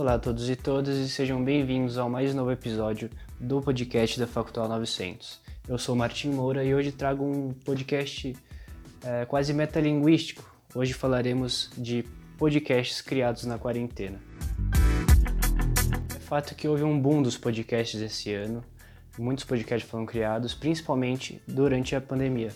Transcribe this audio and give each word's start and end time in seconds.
Olá 0.00 0.14
a 0.14 0.18
todos 0.18 0.48
e 0.48 0.56
todas 0.56 0.96
e 0.96 1.10
sejam 1.10 1.44
bem-vindos 1.44 1.98
ao 1.98 2.08
mais 2.08 2.32
novo 2.32 2.50
episódio 2.50 3.10
do 3.38 3.60
podcast 3.60 4.18
da 4.18 4.26
Facultal 4.26 4.66
900. 4.66 5.38
Eu 5.68 5.76
sou 5.76 5.94
Martim 5.94 6.30
Moura 6.30 6.64
e 6.64 6.74
hoje 6.74 6.90
trago 6.90 7.22
um 7.22 7.52
podcast 7.52 8.34
é, 9.04 9.26
quase 9.26 9.52
metalinguístico. 9.52 10.42
Hoje 10.74 10.94
falaremos 10.94 11.70
de 11.76 12.02
podcasts 12.38 13.02
criados 13.02 13.44
na 13.44 13.58
quarentena. 13.58 14.18
É 16.16 16.18
fato 16.20 16.54
que 16.54 16.66
houve 16.66 16.82
um 16.82 16.98
boom 16.98 17.20
dos 17.20 17.36
podcasts 17.36 18.00
esse 18.00 18.32
ano. 18.32 18.64
Muitos 19.18 19.44
podcasts 19.44 19.86
foram 19.90 20.06
criados, 20.06 20.54
principalmente 20.54 21.42
durante 21.46 21.94
a 21.94 22.00
pandemia. 22.00 22.54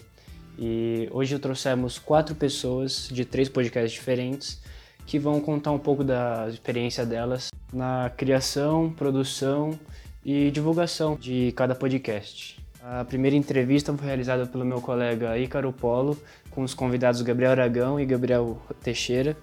E 0.59 1.11
hoje 1.13 1.39
trouxemos 1.39 1.99
quatro 1.99 2.35
pessoas 2.35 3.07
de 3.13 3.23
três 3.27 3.51
podcasts 3.51 3.93
diferentes 3.93 4.63
que 5.07 5.19
vão 5.19 5.41
contar 5.41 5.73
um 5.73 5.79
pouco 5.79 6.03
da 6.03 6.49
experiência 6.49 7.05
delas 7.05 7.51
na 7.73 8.11
criação, 8.17 8.91
produção 8.91 9.79
e 10.25 10.51
divulgação 10.51 11.17
de 11.17 11.53
cada 11.53 11.75
podcast. 11.75 12.59
A 12.83 13.05
primeira 13.05 13.37
entrevista 13.37 13.95
foi 13.95 14.07
realizada 14.07 14.47
pelo 14.47 14.65
meu 14.65 14.81
colega 14.81 15.39
Ícaro 15.39 15.73
Polo, 15.73 16.21
com 16.51 16.63
os 16.63 16.75
convidados 16.75 17.23
Gabriel 17.23 17.53
Aragão 17.53 17.99
e 17.99 18.05
Gabriel 18.05 18.61
Teixeira, 18.83 19.37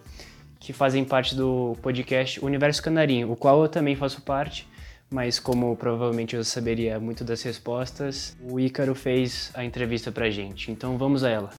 que 0.59 0.71
fazem 0.71 1.03
parte 1.03 1.35
do 1.35 1.75
podcast 1.81 2.43
Universo 2.43 2.83
Canarinho, 2.83 3.31
o 3.31 3.35
qual 3.35 3.63
eu 3.63 3.67
também 3.67 3.95
faço 3.95 4.21
parte, 4.21 4.67
mas 5.09 5.39
como 5.39 5.75
provavelmente 5.75 6.35
eu 6.35 6.43
saberia 6.43 6.99
muito 6.99 7.23
das 7.23 7.41
respostas, 7.41 8.37
o 8.41 8.59
Ícaro 8.59 8.93
fez 8.93 9.51
a 9.55 9.65
entrevista 9.65 10.11
pra 10.11 10.29
gente. 10.29 10.71
Então 10.71 10.97
vamos 10.97 11.23
a 11.23 11.29
ela. 11.29 11.49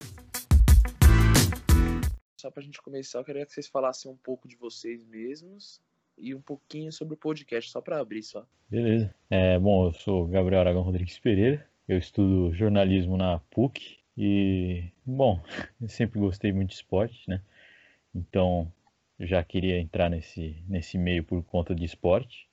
Só 2.43 2.51
para 2.51 2.61
a 2.61 2.65
gente 2.65 2.83
começar, 2.83 3.21
eu 3.21 3.25
queria 3.25 3.47
que 3.47 3.53
vocês 3.53 3.69
falassem 3.69 4.11
um 4.11 4.17
pouco 4.17 4.48
de 4.48 4.57
vocês 4.57 5.05
mesmos 5.05 5.81
e 6.19 6.35
um 6.35 6.41
pouquinho 6.41 6.91
sobre 6.91 7.15
o 7.15 7.17
podcast, 7.17 7.71
só 7.71 7.81
para 7.81 8.01
abrir 8.01 8.25
só. 8.25 8.45
Beleza. 8.69 9.15
É, 9.31 9.57
bom, 9.61 9.87
eu 9.87 9.93
sou 9.93 10.27
Gabriel 10.27 10.62
Aragão 10.62 10.83
Rodrigues 10.83 11.21
Pereira, 11.21 11.65
eu 11.87 11.97
estudo 11.97 12.53
jornalismo 12.53 13.17
na 13.17 13.39
PUC 13.49 13.97
e, 14.19 14.91
bom, 15.07 15.41
eu 15.81 15.89
sempre 15.89 16.19
gostei 16.19 16.53
muito 16.53 16.71
de 16.71 16.75
esporte, 16.75 17.31
né? 17.31 17.41
Então, 18.12 18.73
eu 19.21 19.27
já 19.29 19.45
queria 19.45 19.79
entrar 19.79 20.11
nesse, 20.11 20.65
nesse 20.69 20.99
meio 20.99 21.23
por 21.23 21.45
conta 21.45 21.77
de 21.77 21.84
esporte. 21.84 22.49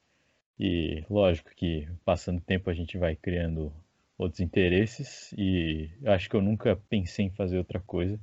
E 0.60 1.04
lógico 1.10 1.50
que 1.56 1.90
passando 2.06 2.40
tempo 2.40 2.70
a 2.70 2.76
gente 2.76 2.96
vai 2.96 3.16
criando 3.16 3.74
outros 4.20 4.40
interesses 4.40 5.34
e 5.36 5.90
acho 6.06 6.30
que 6.30 6.36
eu 6.36 6.44
nunca 6.44 6.76
pensei 6.76 7.26
em 7.26 7.32
fazer 7.32 7.58
outra 7.58 7.80
coisa 7.80 8.20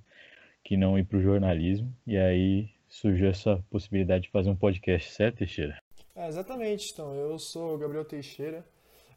que 0.67 0.77
não 0.77 0.99
ir 0.99 1.05
para 1.05 1.19
o 1.19 1.23
jornalismo. 1.23 1.95
E 2.05 2.17
aí 2.17 2.69
surgiu 2.89 3.29
essa 3.29 3.65
possibilidade 3.71 4.25
de 4.25 4.31
fazer 4.31 4.51
um 4.51 4.57
podcast, 4.57 5.13
certo, 5.13 5.39
Teixeira? 5.39 5.81
É, 6.13 6.27
exatamente. 6.27 6.91
Então, 6.93 7.15
eu 7.15 7.39
sou 7.39 7.79
Gabriel 7.79 8.05
Teixeira. 8.05 8.67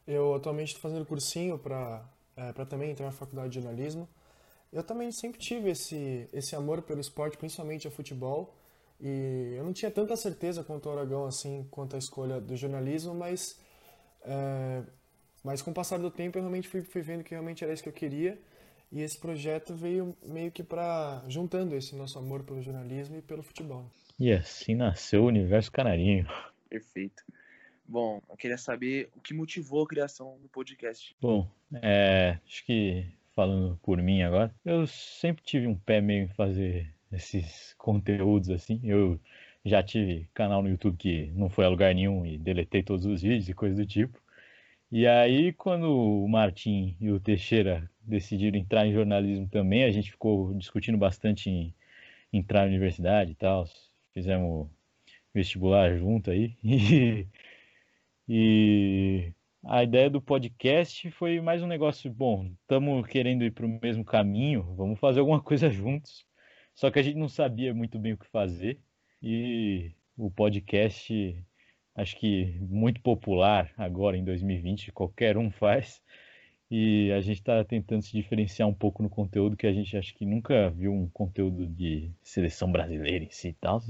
Eu 0.05 0.35
atualmente 0.35 0.67
estou 0.67 0.81
fazendo 0.81 1.05
cursinho 1.07 1.57
para 1.57 2.07
é, 2.37 2.53
também 2.65 2.91
entrar 2.91 3.07
na 3.07 3.11
faculdade 3.11 3.49
de 3.49 3.61
jornalismo. 3.61 4.07
Eu 4.71 4.83
também 4.83 5.11
sempre 5.11 5.39
tive 5.39 5.71
esse, 5.71 6.29
esse 6.31 6.55
amor 6.55 6.83
pelo 6.83 6.99
esporte, 6.99 7.35
principalmente 7.35 7.87
a 7.87 7.91
futebol. 7.91 8.55
E 9.01 9.55
eu 9.57 9.63
não 9.63 9.73
tinha 9.73 9.89
tanta 9.89 10.15
certeza 10.15 10.63
quanto 10.63 10.87
o 10.87 10.91
Aragão, 10.91 11.25
assim, 11.25 11.67
quanto 11.71 11.95
a 11.95 11.99
escolha 11.99 12.39
do 12.39 12.55
jornalismo, 12.55 13.15
mas, 13.15 13.59
é, 14.21 14.83
mas 15.43 15.63
com 15.63 15.71
o 15.71 15.73
passar 15.73 15.97
do 15.97 16.11
tempo 16.11 16.37
eu 16.37 16.43
realmente 16.43 16.67
fui, 16.67 16.83
fui 16.83 17.01
vendo 17.01 17.23
que 17.23 17.31
realmente 17.31 17.63
era 17.63 17.73
isso 17.73 17.81
que 17.81 17.89
eu 17.89 17.93
queria. 17.93 18.39
E 18.91 19.01
esse 19.01 19.19
projeto 19.19 19.75
veio 19.75 20.17
meio 20.23 20.51
que 20.51 20.63
para 20.63 21.23
juntando 21.27 21.75
esse 21.75 21.95
nosso 21.95 22.17
amor 22.17 22.43
pelo 22.43 22.61
jornalismo 22.61 23.17
e 23.17 23.21
pelo 23.21 23.43
futebol. 23.43 23.85
E 24.19 24.31
assim 24.31 24.75
nasceu 24.75 25.23
o 25.23 25.27
Universo 25.27 25.71
Canarinho. 25.71 26.27
Perfeito. 26.69 27.23
Bom, 27.87 28.21
eu 28.29 28.35
queria 28.35 28.57
saber 28.57 29.09
o 29.15 29.21
que 29.21 29.33
motivou 29.33 29.83
a 29.83 29.87
criação 29.87 30.37
do 30.41 30.49
podcast. 30.49 31.15
Bom, 31.21 31.49
é, 31.81 32.37
acho 32.45 32.65
que 32.65 33.05
falando 33.35 33.79
por 33.81 34.01
mim 34.01 34.21
agora, 34.21 34.53
eu 34.65 34.85
sempre 34.85 35.43
tive 35.43 35.65
um 35.65 35.75
pé 35.75 36.01
meio 36.01 36.25
em 36.25 36.27
fazer 36.27 36.93
esses 37.11 37.73
conteúdos 37.77 38.49
assim. 38.49 38.79
Eu 38.83 39.19
já 39.65 39.81
tive 39.81 40.29
canal 40.33 40.61
no 40.61 40.69
YouTube 40.69 40.97
que 40.97 41.31
não 41.35 41.49
foi 41.49 41.65
a 41.65 41.69
lugar 41.69 41.93
nenhum 41.93 42.25
e 42.25 42.37
deletei 42.37 42.83
todos 42.83 43.05
os 43.05 43.21
vídeos 43.21 43.49
e 43.49 43.53
coisas 43.53 43.77
do 43.77 43.85
tipo. 43.85 44.19
E 44.91 45.05
aí, 45.05 45.53
quando 45.53 45.85
o 45.85 46.27
Martim 46.27 46.97
e 46.99 47.11
o 47.11 47.19
Teixeira 47.19 47.89
decidiram 48.09 48.57
entrar 48.57 48.85
em 48.85 48.93
jornalismo 48.93 49.47
também, 49.47 49.83
a 49.83 49.91
gente 49.91 50.11
ficou 50.11 50.53
discutindo 50.55 50.97
bastante 50.97 51.49
em 51.49 51.73
entrar 52.33 52.61
na 52.61 52.67
universidade 52.67 53.31
e 53.31 53.35
tal. 53.35 53.65
Fizemos 54.13 54.67
vestibular 55.33 55.97
junto 55.97 56.31
aí. 56.31 56.55
E, 58.31 59.31
e 59.31 59.33
a 59.65 59.83
ideia 59.83 60.09
do 60.09 60.21
podcast 60.21 61.09
foi 61.11 61.41
mais 61.41 61.63
um 61.63 61.67
negócio, 61.67 62.11
bom, 62.11 62.51
estamos 62.61 63.07
querendo 63.07 63.43
ir 63.43 63.51
para 63.51 63.65
o 63.65 63.79
mesmo 63.81 64.05
caminho, 64.05 64.63
vamos 64.75 64.99
fazer 64.99 65.19
alguma 65.19 65.41
coisa 65.43 65.69
juntos. 65.69 66.25
Só 66.75 66.91
que 66.91 66.99
a 66.99 67.01
gente 67.01 67.17
não 67.17 67.27
sabia 67.27 67.73
muito 67.73 67.97
bem 67.99 68.13
o 68.13 68.17
que 68.17 68.27
fazer. 68.27 68.79
E 69.21 69.91
o 70.17 70.31
podcast 70.31 71.43
acho 71.95 72.17
que 72.17 72.57
muito 72.61 73.01
popular 73.01 73.71
agora 73.77 74.15
em 74.15 74.23
2020, 74.23 74.91
qualquer 74.91 75.37
um 75.37 75.51
faz. 75.51 76.01
E 76.69 77.11
a 77.11 77.21
gente 77.21 77.39
está 77.39 77.63
tentando 77.63 78.03
se 78.03 78.11
diferenciar 78.11 78.67
um 78.67 78.73
pouco 78.73 79.01
no 79.01 79.09
conteúdo 79.09 79.57
que 79.57 79.65
a 79.65 79.73
gente 79.73 79.97
acho 79.97 80.13
que 80.13 80.25
nunca 80.25 80.69
viu 80.69 80.93
um 80.93 81.09
conteúdo 81.09 81.65
de 81.65 82.11
seleção 82.21 82.71
brasileira 82.71 83.25
em 83.25 83.31
si 83.31 83.49
e 83.49 83.53
tal. 83.53 83.81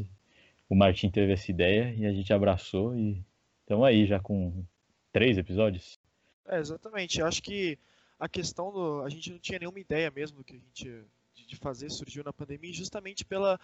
O 0.69 0.75
Martin 0.75 1.09
teve 1.09 1.33
essa 1.33 1.51
ideia 1.51 1.93
e 1.93 2.05
a 2.05 2.13
gente 2.13 2.31
abraçou 2.31 2.95
e 2.95 3.23
estamos 3.61 3.85
aí 3.85 4.05
já 4.05 4.19
com 4.19 4.63
três 5.11 5.37
episódios. 5.37 5.99
É, 6.47 6.57
exatamente. 6.57 7.19
Eu 7.19 7.27
acho 7.27 7.43
que 7.43 7.77
a 8.19 8.29
questão 8.29 8.71
do. 8.71 9.01
A 9.03 9.09
gente 9.09 9.31
não 9.31 9.39
tinha 9.39 9.59
nenhuma 9.59 9.79
ideia 9.79 10.09
mesmo 10.09 10.37
do 10.37 10.43
que 10.43 10.53
a 10.53 10.59
gente 10.59 11.05
de 11.49 11.55
fazer, 11.55 11.89
surgiu 11.89 12.23
na 12.23 12.31
pandemia, 12.31 12.71
justamente 12.71 13.25
pela. 13.25 13.59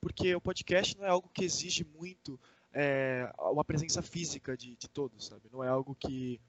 Porque 0.00 0.34
o 0.34 0.40
podcast 0.40 0.96
não 0.96 1.04
é 1.04 1.08
algo 1.08 1.28
que 1.32 1.44
exige 1.44 1.84
muito 1.84 2.38
é, 2.72 3.32
uma 3.38 3.64
presença 3.64 4.02
física 4.02 4.56
de, 4.56 4.76
de 4.76 4.88
todos, 4.88 5.26
sabe? 5.26 5.42
Não 5.50 5.62
é 5.62 5.68
algo 5.68 5.94
que, 5.94 6.40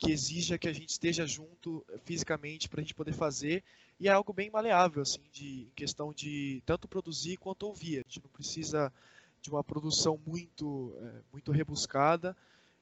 que 0.00 0.10
exija 0.10 0.58
que 0.58 0.66
a 0.66 0.72
gente 0.72 0.88
esteja 0.88 1.26
junto 1.26 1.84
eh, 1.90 1.98
fisicamente 2.04 2.70
para 2.70 2.80
a 2.80 2.82
gente 2.82 2.94
poder 2.94 3.12
fazer 3.12 3.62
e 4.00 4.08
é 4.08 4.10
algo 4.10 4.32
bem 4.32 4.50
maleável, 4.50 5.02
assim, 5.02 5.20
de 5.30 5.64
em 5.64 5.72
questão 5.76 6.10
de 6.10 6.62
tanto 6.64 6.88
produzir 6.88 7.36
quanto 7.36 7.64
ouvir. 7.64 7.98
A 7.98 8.02
gente 8.02 8.22
não 8.22 8.30
precisa 8.30 8.90
de 9.42 9.50
uma 9.50 9.62
produção 9.62 10.18
muito, 10.26 10.96
é, 11.02 11.20
muito 11.30 11.52
rebuscada 11.52 12.34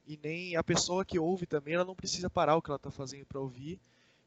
e 0.07 0.17
nem 0.23 0.55
a 0.55 0.63
pessoa 0.63 1.05
que 1.05 1.19
ouve 1.19 1.45
também, 1.45 1.75
ela 1.75 1.85
não 1.85 1.95
precisa 1.95 2.31
parar 2.31 2.57
o 2.57 2.63
que 2.63 2.71
ela 2.71 2.77
está 2.77 2.91
fazendo 2.91 3.27
para 3.27 3.41
ouvir 3.41 3.81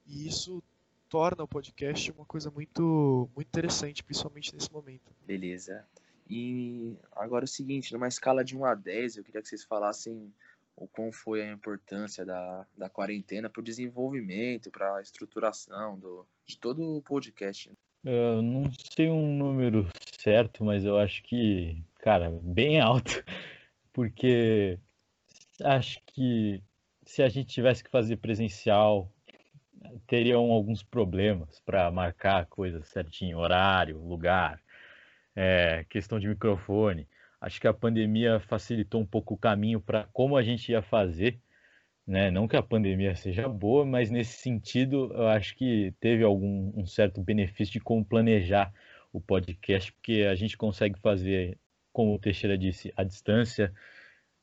e 0.06 0.28
isso 0.28 0.62
torna 1.08 1.44
o 1.44 1.48
podcast 1.48 2.12
uma 2.12 2.26
coisa 2.26 2.52
muito, 2.52 3.30
muito 3.34 3.48
interessante, 3.48 4.04
principalmente 4.04 4.54
nesse 4.54 4.72
momento. 4.72 5.14
Beleza. 5.26 5.86
E 6.30 6.98
agora 7.14 7.46
é 7.46 7.48
o 7.48 7.48
seguinte, 7.48 7.94
numa 7.94 8.08
escala 8.10 8.44
de 8.44 8.56
1 8.56 8.66
a 8.66 8.76
10, 8.76 9.18
eu 9.18 9.24
queria 9.24 9.42
que 9.42 9.48
vocês 9.48 9.64
falassem 9.64 10.34
o 10.76 10.88
quão 10.88 11.12
foi 11.12 11.42
a 11.42 11.52
importância 11.52 12.26
da, 12.26 12.66
da 12.78 12.90
quarentena 12.90 13.50
para 13.50 13.60
o 13.60 13.64
desenvolvimento, 13.64 14.72
para 14.72 14.96
a 14.96 15.02
estruturação 15.02 16.00
do, 16.00 16.26
de 16.46 16.58
todo 16.58 16.98
o 16.98 17.02
podcast. 17.02 17.72
Eu 18.04 18.42
não 18.42 18.64
sei 18.96 19.10
um 19.10 19.36
número 19.38 19.88
certo, 20.20 20.64
mas 20.64 20.84
eu 20.84 20.98
acho 20.98 21.22
que, 21.24 21.84
cara, 22.00 22.32
bem 22.42 22.80
alto, 22.80 23.24
porque 23.94 24.80
acho 25.64 26.02
que 26.08 26.64
se 27.06 27.22
a 27.22 27.30
gente 27.30 27.54
tivesse 27.54 27.84
que 27.84 27.92
fazer 27.92 28.18
presencial, 28.18 29.12
teriam 30.08 30.52
alguns 30.52 30.82
problemas 30.82 31.60
para 31.60 31.92
marcar 31.92 32.46
coisas 32.48 32.88
certinho, 32.88 33.38
horário, 33.38 34.00
lugar 34.00 34.62
é, 35.36 35.86
questão 35.90 36.20
de 36.20 36.28
microfone. 36.28 37.08
Acho 37.42 37.60
que 37.60 37.68
a 37.68 37.74
pandemia 37.74 38.40
facilitou 38.40 39.02
um 39.02 39.06
pouco 39.06 39.34
o 39.34 39.38
caminho 39.38 39.82
para 39.82 40.08
como 40.14 40.38
a 40.38 40.44
gente 40.44 40.72
ia 40.72 40.82
fazer. 40.82 41.40
Né? 42.06 42.30
Não 42.30 42.48
que 42.48 42.56
a 42.56 42.64
pandemia 42.64 43.16
seja 43.16 43.48
boa, 43.50 43.86
mas 43.86 44.12
nesse 44.12 44.38
sentido 44.38 45.12
eu 45.14 45.28
acho 45.28 45.56
que 45.56 45.94
teve 46.00 46.24
algum 46.24 46.72
um 46.76 46.86
certo 46.86 47.22
benefício 47.22 47.74
de 47.74 47.80
como 47.80 48.06
planejar 48.06 48.72
o 49.14 49.20
podcast, 49.20 49.92
porque 49.94 50.28
a 50.30 50.36
gente 50.36 50.58
consegue 50.58 51.00
fazer, 51.00 51.58
como 51.92 52.16
o 52.16 52.20
Teixeira 52.20 52.58
disse, 52.58 52.94
à 52.96 53.04
distância, 53.04 53.74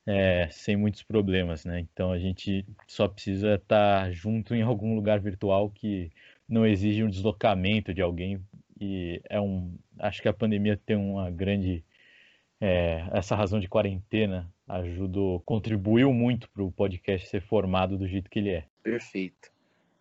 é, 0.06 0.48
sem 0.50 0.76
muitos 0.76 1.02
problemas, 1.02 1.64
né? 1.64 1.80
Então 1.80 2.12
a 2.12 2.18
gente 2.18 2.66
só 2.86 3.06
precisa 3.08 3.54
estar 3.54 4.10
junto 4.12 4.54
em 4.54 4.62
algum 4.62 4.94
lugar 4.94 5.20
virtual 5.20 5.70
que 5.70 6.10
não 6.48 6.66
exige 6.66 7.04
um 7.04 7.10
deslocamento 7.10 7.92
de 7.92 8.00
alguém 8.02 8.40
e 8.80 9.20
é 9.28 9.40
um 9.40 9.76
acho 9.98 10.22
que 10.22 10.28
a 10.28 10.32
pandemia 10.32 10.76
tem 10.76 10.96
uma 10.96 11.30
grande 11.30 11.84
é, 12.60 13.08
essa 13.12 13.36
razão 13.36 13.60
de 13.60 13.68
quarentena 13.68 14.52
ajudou 14.66 15.40
contribuiu 15.40 16.12
muito 16.12 16.50
para 16.50 16.62
o 16.62 16.72
podcast 16.72 17.28
ser 17.28 17.40
formado 17.40 17.96
do 17.96 18.06
jeito 18.06 18.28
que 18.28 18.38
ele 18.38 18.50
é. 18.50 18.66
Perfeito. 18.82 19.50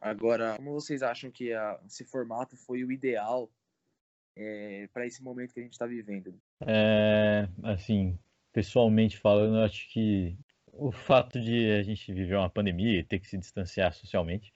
Agora 0.01 0.55
como 0.57 0.73
vocês 0.73 1.01
acham 1.01 1.29
que 1.31 1.53
a, 1.53 1.79
esse 1.85 2.03
formato 2.03 2.55
foi 2.55 2.83
o 2.83 2.91
ideal 2.91 3.49
é, 4.35 4.87
para 4.93 5.05
esse 5.05 5.23
momento 5.23 5.53
que 5.53 5.59
a 5.59 5.63
gente 5.63 5.73
está 5.73 5.85
vivendo? 5.85 6.33
É, 6.65 7.47
assim 7.63 8.17
pessoalmente 8.57 9.19
falando, 9.19 9.57
eu 9.57 9.63
acho 9.63 9.87
que 9.89 10.35
o 10.73 10.91
fato 10.91 11.39
de 11.39 11.71
a 11.73 11.83
gente 11.83 12.11
viver 12.11 12.35
uma 12.35 12.49
pandemia 12.49 12.99
e 12.99 13.03
ter 13.03 13.19
que 13.19 13.27
se 13.27 13.37
distanciar 13.37 13.93
socialmente 13.93 14.51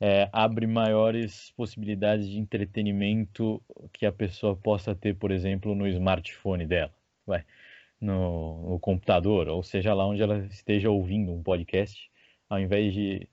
é, 0.00 0.28
abre 0.32 0.66
maiores 0.66 1.52
possibilidades 1.56 2.28
de 2.28 2.36
entretenimento 2.36 3.62
que 3.92 4.04
a 4.04 4.10
pessoa 4.10 4.56
possa 4.56 4.92
ter, 4.92 5.14
por 5.14 5.30
exemplo, 5.30 5.72
no 5.72 5.86
smartphone 5.86 6.66
dela, 6.66 6.92
vai, 7.28 7.44
no, 8.00 8.70
no 8.70 8.80
computador, 8.80 9.48
ou 9.48 9.62
seja 9.62 9.94
lá 9.94 10.06
onde 10.06 10.22
ela 10.22 10.38
esteja 10.46 10.90
ouvindo 10.90 11.32
um 11.32 11.42
podcast, 11.42 12.10
ao 12.48 12.58
invés 12.58 12.92
de 12.92 13.28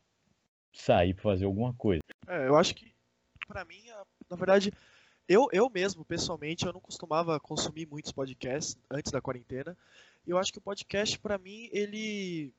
sair 0.74 1.14
para 1.14 1.24
fazer 1.24 1.46
alguma 1.46 1.74
coisa. 1.74 2.02
É, 2.28 2.48
eu 2.48 2.56
acho 2.56 2.76
que, 2.76 2.94
para 3.48 3.64
mim, 3.66 3.82
na 4.30 4.36
verdade, 4.36 4.72
eu, 5.28 5.48
eu 5.52 5.70
mesmo, 5.70 6.06
pessoalmente, 6.06 6.66
eu 6.66 6.74
não 6.74 6.80
costumava 6.80 7.40
consumir 7.40 7.88
muitos 7.88 8.12
podcasts 8.12 8.78
antes 8.90 9.12
da 9.12 9.22
quarentena. 9.22 9.76
E 10.26 10.32
eu 10.32 10.38
acho 10.38 10.52
que 10.52 10.60
o 10.60 10.62
podcast, 10.62 11.18
para 11.20 11.38
mim, 11.38 11.70
ele 11.72 12.54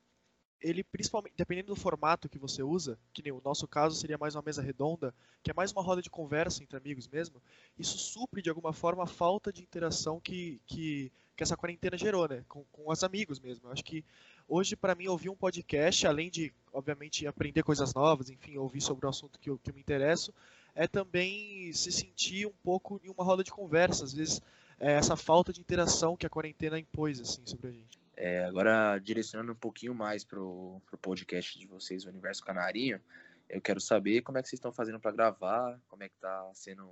ele 0.59 0.83
principalmente, 0.83 1.35
dependendo 1.37 1.67
do 1.67 1.75
formato 1.75 2.27
que 2.27 2.39
você 2.39 2.63
usa, 2.63 2.97
que 3.13 3.21
nem 3.21 3.31
o 3.31 3.41
nosso 3.43 3.67
caso 3.67 3.95
seria 3.95 4.17
mais 4.17 4.35
uma 4.35 4.41
mesa 4.41 4.61
redonda, 4.61 5.13
que 5.43 5.51
é 5.51 5.53
mais 5.53 5.71
uma 5.71 5.83
roda 5.83 6.01
de 6.01 6.09
conversa 6.09 6.63
entre 6.63 6.75
amigos 6.75 7.07
mesmo, 7.07 7.41
isso 7.77 7.97
supre 7.97 8.41
de 8.41 8.49
alguma 8.49 8.73
forma 8.73 9.03
a 9.03 9.07
falta 9.07 9.53
de 9.53 9.61
interação 9.61 10.19
que, 10.19 10.59
que, 10.65 11.11
que 11.37 11.43
essa 11.43 11.55
quarentena 11.55 11.95
gerou, 11.95 12.27
né? 12.27 12.43
Com, 12.49 12.63
com 12.71 12.91
os 12.91 13.03
amigos 13.03 13.39
mesmo. 13.39 13.67
Eu 13.67 13.71
acho 13.71 13.83
que 13.83 14.03
hoje, 14.47 14.75
para 14.75 14.95
mim, 14.95 15.07
ouvir 15.07 15.29
um 15.29 15.35
podcast, 15.35 16.05
além 16.07 16.29
de, 16.29 16.51
obviamente, 16.73 17.27
aprender 17.27 17.61
coisas 17.63 17.93
novas, 17.93 18.29
enfim, 18.29 18.57
ouvir 18.57 18.81
sobre 18.81 19.05
o 19.05 19.09
assunto 19.09 19.39
que 19.39 19.49
eu, 19.49 19.57
que 19.59 19.69
eu 19.69 19.73
me 19.75 19.79
interesso, 19.79 20.33
é 20.73 20.87
também 20.87 21.71
se 21.73 21.91
sentir 21.91 22.47
um 22.47 22.53
pouco 22.63 22.99
em 23.03 23.09
uma 23.09 23.23
roda 23.23 23.43
de 23.43 23.51
conversa, 23.51 24.03
às 24.03 24.13
vezes 24.13 24.41
é 24.79 24.93
essa 24.93 25.15
falta 25.15 25.53
de 25.53 25.59
interação 25.59 26.17
que 26.17 26.25
a 26.25 26.29
quarentena 26.29 26.77
impôs 26.77 27.19
assim 27.19 27.41
sobre 27.45 27.67
a 27.69 27.71
gente. 27.71 27.99
É, 28.15 28.45
agora, 28.45 28.97
direcionando 28.99 29.51
um 29.51 29.55
pouquinho 29.55 29.93
mais 29.93 30.23
para 30.23 30.39
o 30.39 30.81
podcast 31.01 31.57
de 31.57 31.67
vocês, 31.67 32.03
o 32.03 32.09
Universo 32.09 32.43
Canarinho, 32.43 32.99
eu 33.47 33.61
quero 33.61 33.79
saber 33.79 34.21
como 34.21 34.37
é 34.37 34.41
que 34.41 34.49
vocês 34.49 34.57
estão 34.57 34.71
fazendo 34.71 34.99
para 34.99 35.11
gravar, 35.11 35.79
como 35.87 36.03
é 36.03 36.09
que 36.09 36.15
está 36.15 36.49
sendo, 36.53 36.89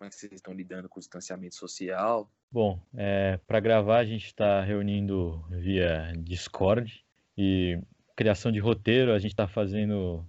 como 0.00 0.08
é 0.08 0.10
que 0.10 0.16
vocês 0.16 0.32
estão 0.32 0.54
lidando 0.54 0.88
com 0.88 0.98
o 0.98 1.00
distanciamento 1.00 1.54
social. 1.54 2.26
Bom, 2.50 2.80
é, 2.94 3.38
para 3.46 3.60
gravar 3.60 3.98
a 3.98 4.04
gente 4.04 4.24
está 4.24 4.62
reunindo 4.62 5.44
via 5.50 6.10
Discord 6.16 7.04
e 7.36 7.78
criação 8.16 8.50
de 8.50 8.58
roteiro 8.58 9.12
a 9.12 9.18
gente 9.18 9.32
está 9.32 9.46
fazendo 9.46 10.24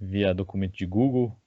via 0.00 0.32
documento 0.32 0.78
de 0.78 0.86
Google, 0.86 1.38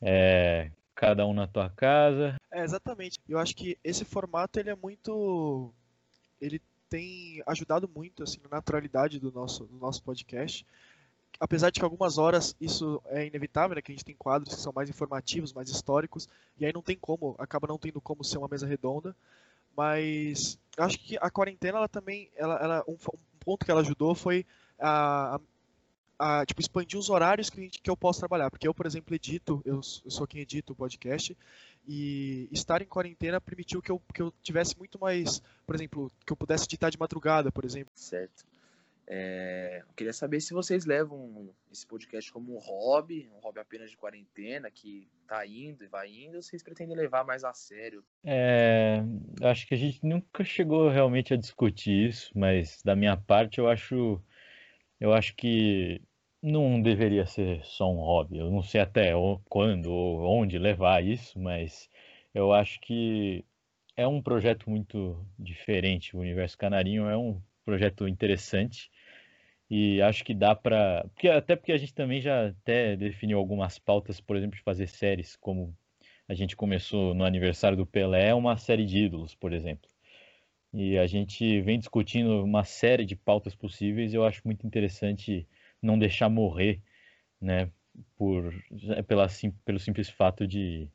é, 0.00 0.70
cada 0.94 1.26
um 1.26 1.34
na 1.34 1.48
tua 1.48 1.68
casa. 1.68 2.36
É, 2.52 2.62
exatamente. 2.62 3.18
Eu 3.28 3.40
acho 3.40 3.56
que 3.56 3.76
esse 3.82 4.04
formato 4.04 4.60
ele 4.60 4.70
é 4.70 4.76
muito, 4.76 5.74
ele 6.40 6.62
tem 6.88 7.42
ajudado 7.48 7.90
muito 7.92 8.22
assim 8.22 8.38
na 8.44 8.58
naturalidade 8.58 9.18
do 9.18 9.32
nosso 9.32 9.64
do 9.64 9.76
nosso 9.76 10.04
podcast. 10.04 10.64
Apesar 11.40 11.70
de 11.70 11.80
que 11.80 11.84
algumas 11.84 12.18
horas 12.18 12.54
isso 12.60 13.02
é 13.06 13.26
inevitável, 13.26 13.74
né, 13.74 13.82
que 13.82 13.90
a 13.90 13.94
gente 13.94 14.04
tem 14.04 14.14
quadros 14.14 14.54
que 14.54 14.60
são 14.60 14.72
mais 14.72 14.88
informativos, 14.88 15.52
mais 15.52 15.68
históricos, 15.68 16.28
e 16.58 16.64
aí 16.64 16.72
não 16.72 16.82
tem 16.82 16.96
como, 16.96 17.34
acaba 17.38 17.66
não 17.66 17.78
tendo 17.78 18.00
como 18.00 18.22
ser 18.22 18.38
uma 18.38 18.48
mesa 18.48 18.66
redonda. 18.66 19.14
Mas 19.76 20.58
acho 20.76 20.98
que 20.98 21.16
a 21.20 21.30
quarentena 21.30 21.78
ela 21.78 21.88
também, 21.88 22.30
ela, 22.36 22.56
ela 22.56 22.84
um, 22.86 22.92
um 22.92 23.38
ponto 23.40 23.64
que 23.64 23.70
ela 23.70 23.80
ajudou 23.80 24.14
foi 24.14 24.44
a, 24.78 25.40
a, 26.18 26.40
a, 26.40 26.46
tipo 26.46 26.60
expandir 26.60 26.98
os 26.98 27.08
horários 27.08 27.48
que, 27.48 27.68
que 27.70 27.90
eu 27.90 27.96
posso 27.96 28.20
trabalhar, 28.20 28.50
porque 28.50 28.68
eu, 28.68 28.74
por 28.74 28.86
exemplo, 28.86 29.14
edito, 29.14 29.62
eu, 29.64 29.80
eu 30.04 30.10
sou 30.10 30.26
quem 30.26 30.40
edita 30.40 30.72
o 30.72 30.76
podcast 30.76 31.36
e 31.86 32.48
estar 32.52 32.82
em 32.82 32.86
quarentena 32.86 33.40
permitiu 33.40 33.82
que 33.82 33.90
eu, 33.90 34.00
que 34.12 34.22
eu 34.22 34.32
tivesse 34.42 34.78
muito 34.78 34.98
mais, 35.00 35.42
por 35.66 35.74
exemplo, 35.74 36.12
que 36.24 36.32
eu 36.32 36.36
pudesse 36.36 36.64
editar 36.66 36.90
de 36.90 36.98
madrugada, 36.98 37.50
por 37.50 37.64
exemplo. 37.64 37.92
Certo. 37.96 38.44
É, 39.06 39.82
eu 39.86 39.94
queria 39.94 40.12
saber 40.12 40.40
se 40.40 40.54
vocês 40.54 40.86
levam 40.86 41.50
esse 41.70 41.86
podcast 41.86 42.32
como 42.32 42.54
um 42.54 42.58
hobby, 42.58 43.28
um 43.34 43.40
hobby 43.40 43.60
apenas 43.60 43.90
de 43.90 43.96
quarentena, 43.96 44.70
que 44.70 45.08
tá 45.26 45.46
indo 45.46 45.84
e 45.84 45.88
vai 45.88 46.08
indo, 46.08 46.36
ou 46.36 46.42
vocês 46.42 46.62
pretendem 46.62 46.96
levar 46.96 47.24
mais 47.24 47.44
a 47.44 47.52
sério? 47.52 48.04
É, 48.24 49.02
acho 49.42 49.66
que 49.66 49.74
a 49.74 49.78
gente 49.78 50.04
nunca 50.04 50.44
chegou 50.44 50.88
realmente 50.88 51.34
a 51.34 51.36
discutir 51.36 52.08
isso, 52.08 52.30
mas 52.34 52.80
da 52.82 52.94
minha 52.94 53.16
parte 53.16 53.58
eu 53.58 53.68
acho, 53.68 54.22
eu 55.00 55.12
acho 55.12 55.34
que 55.34 56.00
não 56.42 56.80
deveria 56.80 57.26
ser 57.26 57.64
só 57.64 57.90
um 57.90 58.00
hobby. 58.00 58.38
Eu 58.38 58.50
não 58.50 58.62
sei 58.62 58.80
até 58.80 59.12
quando 59.48 59.92
ou 59.92 60.20
onde 60.22 60.58
levar 60.58 61.04
isso, 61.04 61.38
mas 61.38 61.88
eu 62.34 62.52
acho 62.52 62.80
que 62.80 63.44
é 63.96 64.06
um 64.06 64.22
projeto 64.22 64.68
muito 64.68 65.24
diferente. 65.38 66.16
O 66.16 66.20
Universo 66.20 66.58
Canarinho 66.58 67.08
é 67.08 67.16
um 67.16 67.40
projeto 67.64 68.08
interessante 68.08 68.90
e 69.70 70.02
acho 70.02 70.22
que 70.22 70.34
dá 70.34 70.54
para, 70.54 71.02
porque 71.14 71.28
até 71.28 71.56
porque 71.56 71.72
a 71.72 71.78
gente 71.78 71.94
também 71.94 72.20
já 72.20 72.48
até 72.48 72.94
definiu 72.94 73.38
algumas 73.38 73.78
pautas, 73.78 74.20
por 74.20 74.36
exemplo, 74.36 74.56
de 74.56 74.62
fazer 74.62 74.86
séries, 74.86 75.34
como 75.36 75.74
a 76.28 76.34
gente 76.34 76.54
começou 76.54 77.14
no 77.14 77.24
aniversário 77.24 77.76
do 77.76 77.86
Pelé, 77.86 78.34
uma 78.34 78.56
série 78.58 78.84
de 78.84 78.98
ídolos, 79.04 79.34
por 79.34 79.52
exemplo. 79.52 79.88
E 80.74 80.98
a 80.98 81.06
gente 81.06 81.60
vem 81.62 81.78
discutindo 81.78 82.44
uma 82.44 82.64
série 82.64 83.04
de 83.06 83.16
pautas 83.16 83.54
possíveis. 83.54 84.12
Eu 84.14 84.24
acho 84.24 84.42
muito 84.44 84.66
interessante 84.66 85.46
não 85.80 85.98
deixar 85.98 86.28
morrer, 86.28 86.80
né? 87.40 87.70
Por, 88.16 88.54
pela, 89.06 89.26
pelo 89.64 89.78
simples 89.78 90.08
fato 90.08 90.46
de, 90.46 90.88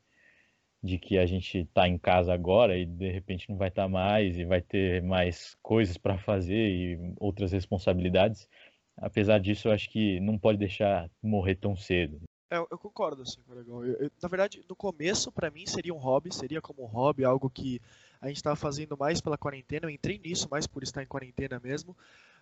de 0.83 0.97
que 0.97 1.17
a 1.17 1.25
gente 1.25 1.59
está 1.59 1.87
em 1.87 1.97
casa 1.97 2.33
agora 2.33 2.77
e 2.77 2.85
de 2.85 3.11
repente 3.11 3.49
não 3.49 3.57
vai 3.57 3.69
estar 3.69 3.83
tá 3.83 3.89
mais 3.89 4.37
e 4.37 4.45
vai 4.45 4.61
ter 4.61 5.01
mais 5.01 5.55
coisas 5.61 5.97
para 5.97 6.17
fazer 6.17 6.69
e 6.69 7.13
outras 7.19 7.51
responsabilidades. 7.51 8.47
Apesar 8.95 9.39
disso, 9.39 9.67
eu 9.67 9.71
acho 9.71 9.89
que 9.89 10.19
não 10.19 10.37
pode 10.37 10.57
deixar 10.57 11.09
morrer 11.21 11.55
tão 11.55 11.75
cedo. 11.75 12.21
É, 12.49 12.57
eu 12.57 12.77
concordo, 12.77 13.21
assim, 13.23 13.41
eu, 13.47 14.09
na 14.21 14.29
verdade, 14.29 14.63
no 14.69 14.75
começo, 14.75 15.31
para 15.31 15.51
mim, 15.51 15.65
seria 15.65 15.93
um 15.93 15.97
hobby, 15.97 16.33
seria 16.33 16.61
como 16.61 16.83
um 16.83 16.87
hobby, 16.87 17.25
algo 17.25 17.49
que 17.49 17.81
a 18.21 18.27
gente 18.27 18.37
estava 18.37 18.55
fazendo 18.55 18.97
mais 18.97 19.19
pela 19.19 19.37
quarentena. 19.37 19.85
Eu 19.85 19.89
entrei 19.89 20.17
nisso 20.17 20.47
mais 20.49 20.65
por 20.65 20.81
estar 20.81 21.03
em 21.03 21.07
quarentena 21.07 21.59
mesmo. 21.59 21.95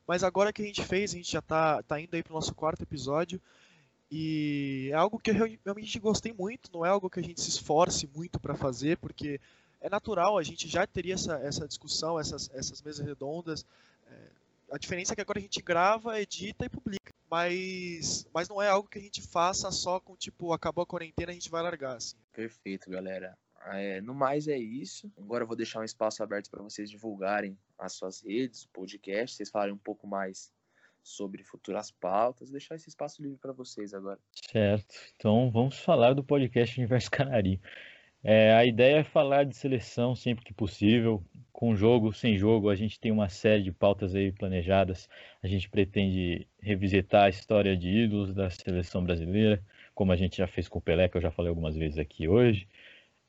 Mas 0.08 0.24
agora 0.24 0.54
que 0.54 0.62
a 0.62 0.66
gente 0.66 0.84
fez, 0.84 1.12
a 1.14 1.18
gente 1.18 1.32
já 1.32 1.40
está 1.40 1.82
tá 1.82 2.00
indo 2.00 2.14
aí 2.16 2.22
para 2.22 2.32
o 2.32 2.36
nosso 2.36 2.54
quarto 2.54 2.84
episódio. 2.84 3.42
E 4.12 4.90
é 4.92 4.96
algo 4.96 5.20
que 5.20 5.32
eu 5.32 5.36
realmente 5.64 6.00
gostei 6.00 6.32
muito, 6.32 6.72
não 6.72 6.86
é 6.86 6.90
algo 6.90 7.10
que 7.10 7.20
a 7.20 7.24
gente 7.24 7.42
se 7.42 7.50
esforce 7.50 8.08
muito 8.14 8.40
para 8.40 8.56
fazer, 8.56 8.98
porque 8.98 9.40
é 9.82 9.90
natural, 9.90 10.38
a 10.38 10.44
gente 10.44 10.68
já 10.68 10.86
teria 10.86 11.16
essa, 11.16 11.36
essa 11.40 11.68
discussão, 11.68 12.20
essas, 12.20 12.50
essas 12.54 12.82
mesas 12.82 13.06
redondas. 13.06 13.66
É, 14.08 14.32
a 14.72 14.78
diferença 14.78 15.14
é 15.14 15.16
que 15.16 15.22
agora 15.22 15.40
a 15.40 15.42
gente 15.42 15.62
grava, 15.62 16.20
edita 16.20 16.66
e 16.66 16.70
publica. 16.70 17.14
Mas, 17.30 18.28
mas 18.34 18.48
não 18.48 18.62
é 18.62 18.68
algo 18.68 18.88
que 18.88 19.00
a 19.00 19.02
gente 19.02 19.22
faça 19.22 19.72
só 19.72 20.00
com 20.00 20.16
tipo, 20.16 20.54
acabou 20.54 20.84
a 20.84 20.88
quarentena, 20.88 21.32
a 21.32 21.34
gente 21.34 21.50
vai 21.50 21.62
largar. 21.62 21.98
Assim. 21.98 22.16
Perfeito, 22.32 22.90
galera. 22.90 23.38
É, 23.68 24.00
no 24.02 24.14
mais 24.14 24.48
é 24.48 24.58
isso. 24.58 25.12
Agora 25.18 25.44
eu 25.44 25.48
vou 25.48 25.56
deixar 25.56 25.80
um 25.80 25.84
espaço 25.84 26.22
aberto 26.22 26.52
para 26.52 26.62
vocês 26.62 26.90
divulgarem 26.90 27.58
as 27.80 27.94
suas 27.94 28.22
redes, 28.22 28.64
o 28.64 28.70
podcast, 28.70 29.36
vocês 29.36 29.50
falarem 29.50 29.74
um 29.74 29.78
pouco 29.78 30.06
mais 30.06 30.52
sobre 31.06 31.44
futuras 31.44 31.92
pautas, 31.92 32.50
deixar 32.50 32.76
esse 32.76 32.90
espaço 32.90 33.22
livre 33.22 33.38
para 33.38 33.54
vocês 33.54 33.94
agora. 33.94 34.20
Certo. 34.32 34.96
Então 35.16 35.52
vamos 35.52 35.78
falar 35.78 36.14
do 36.14 36.24
podcast 36.24 36.80
Universo 36.80 37.12
Canarinho. 37.12 37.60
É, 38.24 38.54
a 38.54 38.66
ideia 38.66 38.98
é 38.98 39.04
falar 39.04 39.44
de 39.44 39.56
seleção 39.56 40.16
sempre 40.16 40.44
que 40.44 40.52
possível, 40.52 41.24
com 41.54 41.76
jogo, 41.76 42.12
sem 42.12 42.36
jogo. 42.36 42.72
A 42.72 42.76
gente 42.76 43.00
tem 43.00 43.12
uma 43.12 43.30
série 43.30 43.62
de 43.62 43.72
pautas 43.72 44.16
aí 44.16 44.32
planejadas. 44.32 45.08
A 45.44 45.48
gente 45.48 45.70
pretende 45.70 46.48
revisitar 46.60 47.26
a 47.26 47.30
história 47.30 47.78
de 47.78 47.88
ídolos 47.88 48.34
da 48.34 48.50
seleção 48.50 49.04
brasileira, 49.04 49.64
como 49.94 50.12
a 50.12 50.16
gente 50.16 50.38
já 50.38 50.48
fez 50.48 50.68
com 50.68 50.80
o 50.80 50.82
Pelé, 50.82 51.08
que 51.08 51.18
eu 51.18 51.22
já 51.22 51.30
falei 51.30 51.50
algumas 51.50 51.76
vezes 51.76 52.00
aqui 52.00 52.28
hoje. 52.28 52.68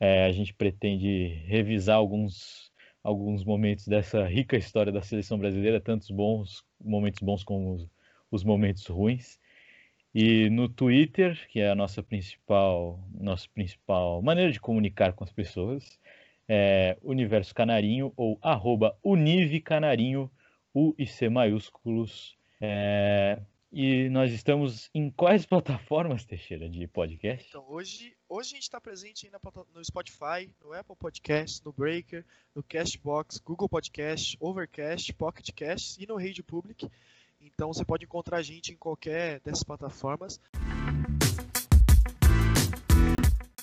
É, 0.01 0.25
a 0.25 0.33
gente 0.33 0.55
pretende 0.55 1.43
revisar 1.45 1.97
alguns, 1.97 2.73
alguns 3.07 3.45
momentos 3.45 3.87
dessa 3.87 4.27
rica 4.27 4.57
história 4.57 4.91
da 4.93 5.01
seleção 5.01 5.39
brasileira, 5.39 5.81
tantos 5.81 6.11
bons 6.11 6.65
momentos 6.81 7.21
bons 7.21 7.45
como 7.45 7.75
os, 7.75 7.89
os 8.33 8.43
momentos 8.43 8.85
ruins. 8.87 9.39
E 10.13 10.51
no 10.51 10.69
Twitter, 10.69 11.47
que 11.49 11.61
é 11.61 11.71
a 11.71 11.75
nossa 11.75 12.03
principal, 12.03 12.99
nossa 13.15 13.49
principal 13.55 14.21
maneira 14.23 14.51
de 14.51 14.59
comunicar 14.59 15.13
com 15.13 15.23
as 15.23 15.33
pessoas, 15.33 16.01
é 16.49 16.97
Universo 17.01 17.55
Canarinho 17.55 18.13
ou 18.17 18.39
arroba 18.43 18.99
Unive 19.05 19.61
Canarinho, 19.61 20.29
U 20.75 20.93
e 20.99 21.07
C 21.07 21.29
maiúsculos. 21.29 22.37
É, 22.61 23.41
e 23.71 24.09
nós 24.09 24.33
estamos 24.33 24.91
em 24.93 25.11
quais 25.11 25.47
plataformas, 25.47 26.25
Teixeira, 26.25 26.69
de 26.69 26.89
podcast? 26.89 27.47
Então, 27.49 27.65
hoje, 27.69 28.16
hoje 28.29 28.51
a 28.51 28.55
gente 28.57 28.63
está 28.63 28.81
presente 28.81 29.31
no 29.75 29.85
Spotify, 29.85 30.51
no 30.63 30.73
Apple 30.73 30.97
Podcast, 30.97 31.65
no 31.65 31.73
Breaker, 31.73 32.25
no 32.55 32.63
Castbox, 32.63 33.39
Google 33.39 33.69
Podcast, 33.69 34.37
Overcast, 34.41 35.13
Pocket 35.15 35.51
Cast 35.53 36.03
e 36.03 36.07
no 36.07 36.17
Radio 36.17 36.43
Public. 36.43 36.91
Então 37.41 37.73
você 37.73 37.85
pode 37.85 38.05
encontrar 38.05 38.39
a 38.39 38.43
gente 38.43 38.73
em 38.73 38.77
qualquer 38.77 39.41
dessas 39.41 39.63
plataformas. 39.63 40.41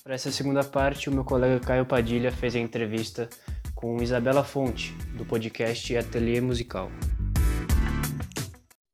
Para 0.03 0.15
essa 0.15 0.31
segunda 0.31 0.63
parte, 0.63 1.09
o 1.09 1.13
meu 1.13 1.23
colega 1.23 1.59
Caio 1.59 1.85
Padilha 1.85 2.31
fez 2.31 2.55
a 2.55 2.59
entrevista 2.59 3.29
com 3.75 4.01
Isabela 4.01 4.43
Fonte, 4.43 4.93
do 5.17 5.25
podcast 5.25 5.95
Ateliê 5.95 6.39
Musical. 6.41 6.89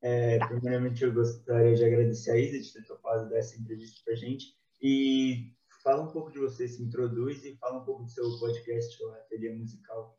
É, 0.01 0.39
primeiramente, 0.39 1.03
eu 1.03 1.13
gostaria 1.13 1.75
de 1.75 1.83
agradecer 1.83 2.31
a 2.31 2.37
Isa 2.37 2.59
de 2.59 2.73
ter 2.73 2.83
topado 2.85 3.29
dessa 3.29 3.59
entrevista 3.59 4.01
para 4.03 4.13
a 4.13 4.17
gente. 4.17 4.57
E 4.81 5.51
fala 5.89 6.03
um 6.03 6.11
pouco 6.11 6.31
de 6.31 6.37
você, 6.37 6.67
se 6.67 6.83
introduz 6.83 7.43
e 7.43 7.57
fala 7.57 7.79
um 7.79 7.83
pouco 7.83 8.03
do 8.03 8.09
seu 8.11 8.23
podcast, 8.37 9.03
o 9.03 9.09
Ateliê 9.09 9.55
Musical. 9.55 10.15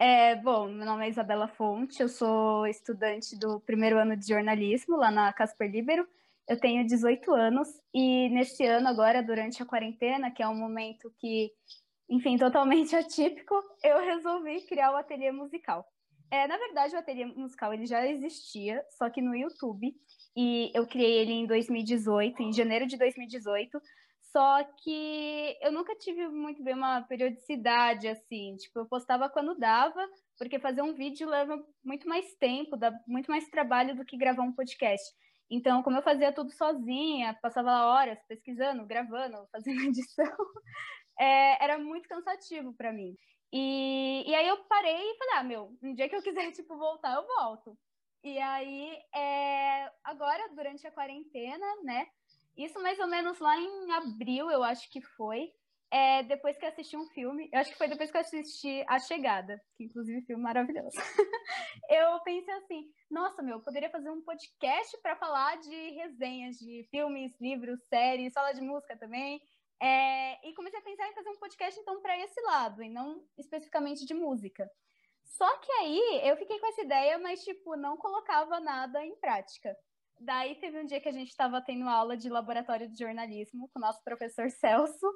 É, 0.00 0.34
bom, 0.34 0.66
meu 0.66 0.84
nome 0.84 1.06
é 1.06 1.08
Isabela 1.08 1.46
Fonte, 1.46 2.02
eu 2.02 2.08
sou 2.08 2.66
estudante 2.66 3.38
do 3.38 3.60
primeiro 3.60 3.96
ano 3.96 4.16
de 4.16 4.26
jornalismo 4.26 4.96
lá 4.96 5.12
na 5.12 5.32
Casper 5.32 5.70
Libero. 5.70 6.04
Eu 6.48 6.58
tenho 6.58 6.84
18 6.84 7.32
anos 7.32 7.68
e 7.94 8.28
neste 8.30 8.66
ano, 8.66 8.88
agora, 8.88 9.22
durante 9.22 9.62
a 9.62 9.66
quarentena, 9.66 10.32
que 10.32 10.42
é 10.42 10.48
um 10.48 10.56
momento 10.56 11.14
que, 11.20 11.52
enfim, 12.10 12.36
totalmente 12.36 12.96
atípico, 12.96 13.54
eu 13.84 14.00
resolvi 14.00 14.62
criar 14.62 14.90
o 14.90 14.96
ateliê 14.96 15.30
musical. 15.30 15.86
É, 16.28 16.48
na 16.48 16.58
verdade, 16.58 16.96
o 16.96 16.98
ateliê 16.98 17.26
musical 17.26 17.72
ele 17.72 17.86
já 17.86 18.04
existia, 18.04 18.84
só 18.98 19.08
que 19.08 19.22
no 19.22 19.36
YouTube, 19.36 19.94
e 20.36 20.72
eu 20.74 20.88
criei 20.88 21.20
ele 21.20 21.32
em 21.32 21.46
2018, 21.46 22.42
em 22.42 22.52
janeiro 22.52 22.84
de 22.84 22.96
2018, 22.96 23.80
só 24.34 24.64
que 24.82 25.56
eu 25.60 25.70
nunca 25.70 25.94
tive 25.94 26.26
muito 26.26 26.60
bem 26.60 26.74
uma 26.74 27.02
periodicidade 27.02 28.08
assim, 28.08 28.56
tipo, 28.56 28.80
eu 28.80 28.86
postava 28.86 29.30
quando 29.30 29.56
dava, 29.56 30.04
porque 30.36 30.58
fazer 30.58 30.82
um 30.82 30.92
vídeo 30.92 31.28
leva 31.28 31.56
muito 31.84 32.08
mais 32.08 32.34
tempo, 32.34 32.76
dá 32.76 32.92
muito 33.06 33.30
mais 33.30 33.48
trabalho 33.48 33.94
do 33.94 34.04
que 34.04 34.16
gravar 34.16 34.42
um 34.42 34.52
podcast. 34.52 35.08
Então, 35.48 35.84
como 35.84 35.98
eu 35.98 36.02
fazia 36.02 36.32
tudo 36.32 36.50
sozinha, 36.50 37.38
passava 37.40 37.86
horas 37.86 38.18
pesquisando, 38.26 38.84
gravando, 38.84 39.46
fazendo 39.52 39.82
edição, 39.82 40.36
é, 41.16 41.62
era 41.62 41.78
muito 41.78 42.08
cansativo 42.08 42.74
para 42.74 42.92
mim. 42.92 43.14
E, 43.52 44.24
e 44.28 44.34
aí 44.34 44.48
eu 44.48 44.64
parei 44.64 44.96
e 44.96 45.16
falei, 45.16 45.34
ah, 45.36 45.44
meu, 45.44 45.78
um 45.80 45.94
dia 45.94 46.08
que 46.08 46.16
eu 46.16 46.22
quiser, 46.22 46.50
tipo, 46.50 46.76
voltar, 46.76 47.14
eu 47.14 47.24
volto. 47.24 47.78
E 48.24 48.36
aí, 48.38 48.98
é, 49.14 49.88
agora, 50.02 50.48
durante 50.56 50.84
a 50.88 50.90
quarentena, 50.90 51.66
né, 51.84 52.06
isso 52.56 52.80
mais 52.80 52.98
ou 52.98 53.06
menos 53.06 53.38
lá 53.38 53.56
em 53.58 53.92
abril, 53.92 54.50
eu 54.50 54.62
acho 54.62 54.90
que 54.90 55.00
foi. 55.00 55.52
É, 55.90 56.24
depois 56.24 56.58
que 56.58 56.66
assisti 56.66 56.96
um 56.96 57.06
filme, 57.10 57.48
eu 57.52 57.60
acho 57.60 57.70
que 57.70 57.78
foi 57.78 57.86
depois 57.86 58.10
que 58.10 58.16
eu 58.16 58.20
assisti 58.20 58.84
A 58.88 58.98
Chegada, 58.98 59.62
que 59.76 59.84
inclusive 59.84 60.26
filme 60.26 60.42
maravilhoso. 60.42 60.96
eu 61.88 62.18
pensei 62.24 62.52
assim, 62.54 62.90
nossa, 63.08 63.40
meu, 63.42 63.60
poderia 63.60 63.88
fazer 63.90 64.10
um 64.10 64.20
podcast 64.22 65.00
para 65.00 65.14
falar 65.14 65.56
de 65.58 65.90
resenhas 65.90 66.56
de 66.56 66.84
filmes, 66.90 67.32
livros, 67.40 67.80
séries, 67.84 68.32
sala 68.32 68.52
de 68.52 68.60
música 68.60 68.96
também. 68.96 69.40
É, 69.80 70.48
e 70.48 70.52
comecei 70.54 70.80
a 70.80 70.82
pensar 70.82 71.08
em 71.08 71.14
fazer 71.14 71.30
um 71.30 71.38
podcast 71.38 71.78
então 71.78 72.00
para 72.00 72.18
esse 72.18 72.40
lado, 72.40 72.82
e 72.82 72.88
não 72.88 73.24
especificamente 73.38 74.04
de 74.04 74.14
música. 74.14 74.68
Só 75.24 75.58
que 75.58 75.72
aí 75.72 76.20
eu 76.24 76.36
fiquei 76.36 76.58
com 76.58 76.66
essa 76.66 76.82
ideia, 76.82 77.18
mas 77.18 77.44
tipo, 77.44 77.76
não 77.76 77.96
colocava 77.96 78.60
nada 78.60 79.04
em 79.04 79.14
prática. 79.16 79.76
Daí 80.20 80.54
teve 80.56 80.80
um 80.80 80.86
dia 80.86 81.00
que 81.00 81.08
a 81.08 81.12
gente 81.12 81.28
estava 81.28 81.60
tendo 81.60 81.88
aula 81.88 82.16
de 82.16 82.28
laboratório 82.28 82.88
de 82.88 82.98
jornalismo 82.98 83.68
com 83.72 83.78
o 83.78 83.82
nosso 83.82 84.02
professor 84.02 84.50
Celso. 84.50 85.06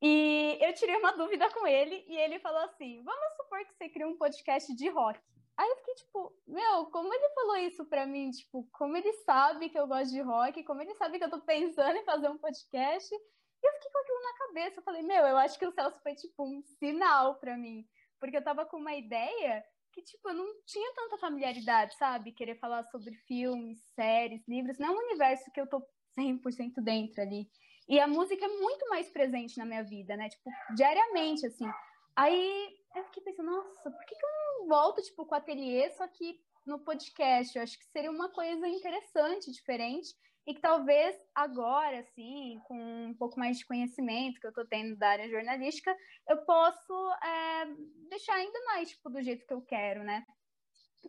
E 0.00 0.58
eu 0.60 0.74
tirei 0.74 0.96
uma 0.96 1.12
dúvida 1.12 1.48
com 1.50 1.66
ele 1.66 2.04
e 2.08 2.16
ele 2.16 2.40
falou 2.40 2.60
assim: 2.62 3.02
Vamos 3.04 3.36
supor 3.36 3.64
que 3.64 3.74
você 3.74 3.88
cria 3.88 4.06
um 4.06 4.16
podcast 4.16 4.74
de 4.74 4.88
rock. 4.88 5.20
Aí 5.56 5.68
eu 5.68 5.76
fiquei 5.76 5.94
tipo, 5.94 6.36
meu, 6.46 6.86
como 6.86 7.12
ele 7.12 7.28
falou 7.34 7.56
isso 7.58 7.84
pra 7.84 8.06
mim? 8.06 8.30
Tipo, 8.30 8.66
como 8.72 8.96
ele 8.96 9.12
sabe 9.24 9.68
que 9.68 9.78
eu 9.78 9.86
gosto 9.86 10.10
de 10.10 10.20
rock, 10.20 10.64
como 10.64 10.80
ele 10.80 10.94
sabe 10.94 11.18
que 11.18 11.24
eu 11.24 11.30
tô 11.30 11.40
pensando 11.40 11.96
em 11.96 12.04
fazer 12.04 12.28
um 12.28 12.38
podcast. 12.38 13.14
E 13.14 13.66
eu 13.66 13.72
fiquei 13.74 13.90
com 13.92 13.98
aquilo 13.98 14.22
na 14.22 14.38
cabeça. 14.46 14.80
Eu 14.80 14.84
falei, 14.84 15.02
meu, 15.02 15.24
eu 15.24 15.36
acho 15.36 15.58
que 15.58 15.66
o 15.66 15.72
Celso 15.72 16.00
foi 16.02 16.14
tipo 16.14 16.44
um 16.44 16.62
sinal 16.78 17.36
pra 17.36 17.56
mim. 17.56 17.86
Porque 18.18 18.36
eu 18.36 18.44
tava 18.44 18.64
com 18.64 18.78
uma 18.78 18.94
ideia 18.94 19.64
que, 19.92 20.02
tipo, 20.02 20.28
eu 20.28 20.34
não 20.34 20.46
tinha 20.64 20.92
tanta 20.94 21.18
familiaridade, 21.18 21.94
sabe? 21.96 22.32
Querer 22.32 22.58
falar 22.58 22.82
sobre 22.84 23.14
filmes, 23.26 23.78
séries, 23.94 24.46
livros, 24.48 24.78
não 24.78 24.88
é 24.88 24.90
um 24.90 25.06
universo 25.06 25.50
que 25.52 25.60
eu 25.60 25.66
tô 25.66 25.82
100% 26.18 26.82
dentro 26.82 27.22
ali. 27.22 27.48
E 27.88 28.00
a 28.00 28.06
música 28.06 28.44
é 28.44 28.48
muito 28.48 28.88
mais 28.88 29.08
presente 29.10 29.58
na 29.58 29.64
minha 29.64 29.82
vida, 29.82 30.16
né? 30.16 30.28
Tipo, 30.28 30.50
diariamente, 30.74 31.46
assim. 31.46 31.68
Aí 32.16 32.76
eu 32.96 33.04
fiquei 33.04 33.22
pensando, 33.22 33.50
nossa, 33.50 33.90
por 33.90 34.04
que, 34.04 34.14
que 34.14 34.24
eu 34.24 34.30
não 34.60 34.68
volto, 34.68 35.02
tipo, 35.02 35.26
com 35.26 35.34
o 35.34 35.38
ateliê, 35.38 35.90
só 35.90 36.06
que 36.08 36.40
no 36.66 36.78
podcast? 36.78 37.56
Eu 37.56 37.62
acho 37.62 37.78
que 37.78 37.86
seria 37.86 38.10
uma 38.10 38.30
coisa 38.30 38.66
interessante, 38.68 39.50
diferente 39.50 40.14
e 40.46 40.54
que 40.54 40.60
talvez 40.60 41.16
agora, 41.34 42.00
assim, 42.00 42.60
com 42.64 42.76
um 42.76 43.14
pouco 43.14 43.38
mais 43.38 43.58
de 43.58 43.66
conhecimento 43.66 44.40
que 44.40 44.46
eu 44.46 44.50
estou 44.50 44.66
tendo 44.66 44.96
da 44.96 45.10
área 45.10 45.28
jornalística, 45.28 45.96
eu 46.28 46.38
posso 46.44 46.92
é, 47.22 47.66
deixar 48.08 48.34
ainda 48.34 48.58
mais, 48.66 48.90
tipo, 48.90 49.08
do 49.08 49.22
jeito 49.22 49.46
que 49.46 49.54
eu 49.54 49.62
quero, 49.62 50.02
né? 50.02 50.24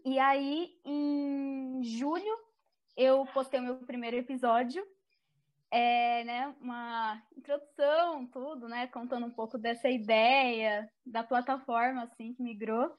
E 0.05 0.19
aí, 0.19 0.79
em 0.85 1.83
julho, 1.83 2.37
eu 2.95 3.25
postei 3.27 3.59
o 3.59 3.63
meu 3.63 3.77
primeiro 3.77 4.17
episódio, 4.17 4.85
é, 5.71 6.23
né, 6.23 6.55
uma 6.61 7.21
introdução, 7.35 8.27
tudo, 8.27 8.67
né, 8.67 8.85
contando 8.87 9.25
um 9.25 9.31
pouco 9.31 9.57
dessa 9.57 9.89
ideia 9.89 10.87
da 11.03 11.23
plataforma, 11.23 12.03
assim, 12.03 12.33
que 12.35 12.43
migrou. 12.43 12.95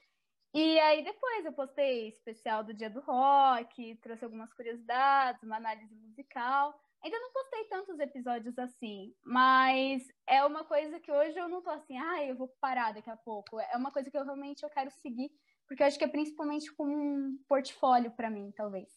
E 0.54 0.78
aí 0.78 1.02
depois 1.02 1.44
eu 1.44 1.52
postei 1.52 2.06
especial 2.06 2.62
do 2.62 2.72
Dia 2.72 2.88
do 2.88 3.00
Rock, 3.00 3.96
trouxe 3.96 4.24
algumas 4.24 4.54
curiosidades, 4.54 5.42
uma 5.42 5.56
análise 5.56 5.92
musical. 5.96 6.80
Ainda 7.02 7.18
não 7.18 7.32
postei 7.32 7.64
tantos 7.64 7.98
episódios 7.98 8.56
assim, 8.56 9.12
mas 9.24 10.06
é 10.28 10.44
uma 10.44 10.64
coisa 10.64 11.00
que 11.00 11.10
hoje 11.10 11.36
eu 11.36 11.48
não 11.48 11.60
tô 11.60 11.70
assim, 11.70 11.98
ah, 11.98 12.24
eu 12.24 12.36
vou 12.36 12.48
parar 12.60 12.94
daqui 12.94 13.10
a 13.10 13.16
pouco. 13.16 13.58
É 13.58 13.76
uma 13.76 13.90
coisa 13.90 14.08
que 14.08 14.16
eu 14.16 14.24
realmente 14.24 14.62
eu 14.62 14.70
quero 14.70 14.92
seguir, 14.92 15.28
porque 15.66 15.82
eu 15.82 15.88
acho 15.88 15.98
que 15.98 16.04
é 16.04 16.08
principalmente 16.08 16.72
como 16.72 16.96
um 16.96 17.36
portfólio 17.48 18.12
para 18.12 18.30
mim, 18.30 18.52
talvez. 18.56 18.88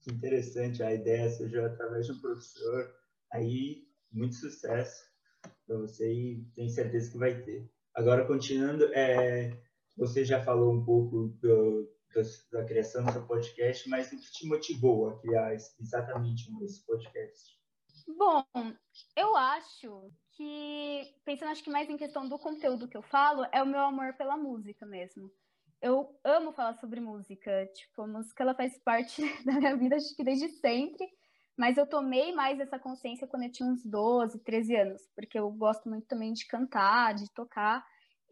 Que 0.00 0.10
interessante, 0.10 0.82
a 0.82 0.94
ideia 0.94 1.28
surgiu 1.28 1.66
através 1.66 2.06
de 2.06 2.12
um 2.12 2.20
professor. 2.20 2.94
Aí, 3.30 3.86
muito 4.10 4.36
sucesso 4.36 5.04
para 5.66 5.76
você 5.76 6.10
e 6.10 6.44
tenho 6.54 6.70
certeza 6.70 7.12
que 7.12 7.18
vai 7.18 7.42
ter. 7.42 7.70
Agora, 7.94 8.26
continuando, 8.26 8.92
é, 8.94 9.56
você 9.96 10.24
já 10.24 10.42
falou 10.42 10.72
um 10.72 10.84
pouco 10.84 11.28
do, 11.40 11.88
da, 12.14 12.22
da, 12.60 12.64
criação 12.66 13.04
do 13.04 13.12
seu 13.12 13.26
podcast, 13.26 13.88
mas 13.88 14.12
o 14.12 14.18
que 14.18 14.32
te 14.32 14.46
motivou 14.46 15.08
a 15.08 15.18
criar 15.20 15.54
exatamente 15.54 16.50
esse 16.62 16.84
podcast? 16.84 17.58
Bom, 18.06 18.44
eu 19.16 19.36
acho 19.36 20.10
que, 20.32 21.14
pensando 21.24 21.50
acho 21.50 21.62
que 21.62 21.70
mais 21.70 21.88
em 21.88 21.96
questão 21.96 22.28
do 22.28 22.38
conteúdo 22.38 22.88
que 22.88 22.96
eu 22.96 23.02
falo, 23.02 23.46
é 23.52 23.62
o 23.62 23.66
meu 23.66 23.80
amor 23.80 24.14
pela 24.14 24.36
música 24.36 24.84
mesmo. 24.84 25.30
Eu 25.80 26.18
amo 26.24 26.52
falar 26.52 26.74
sobre 26.74 27.00
música, 27.00 27.66
tipo, 27.74 28.02
a 28.02 28.06
música 28.06 28.42
ela 28.42 28.54
faz 28.54 28.78
parte 28.78 29.22
da 29.44 29.52
minha 29.52 29.76
vida 29.76 29.96
acho 29.96 30.14
que 30.16 30.24
desde 30.24 30.48
sempre, 30.48 31.06
mas 31.56 31.76
eu 31.76 31.86
tomei 31.86 32.34
mais 32.34 32.58
essa 32.58 32.78
consciência 32.78 33.26
quando 33.26 33.44
eu 33.44 33.52
tinha 33.52 33.68
uns 33.68 33.84
12, 33.84 34.38
13 34.40 34.76
anos, 34.76 35.02
porque 35.14 35.38
eu 35.38 35.50
gosto 35.50 35.88
muito 35.88 36.06
também 36.06 36.32
de 36.32 36.46
cantar, 36.46 37.14
de 37.14 37.30
tocar, 37.32 37.84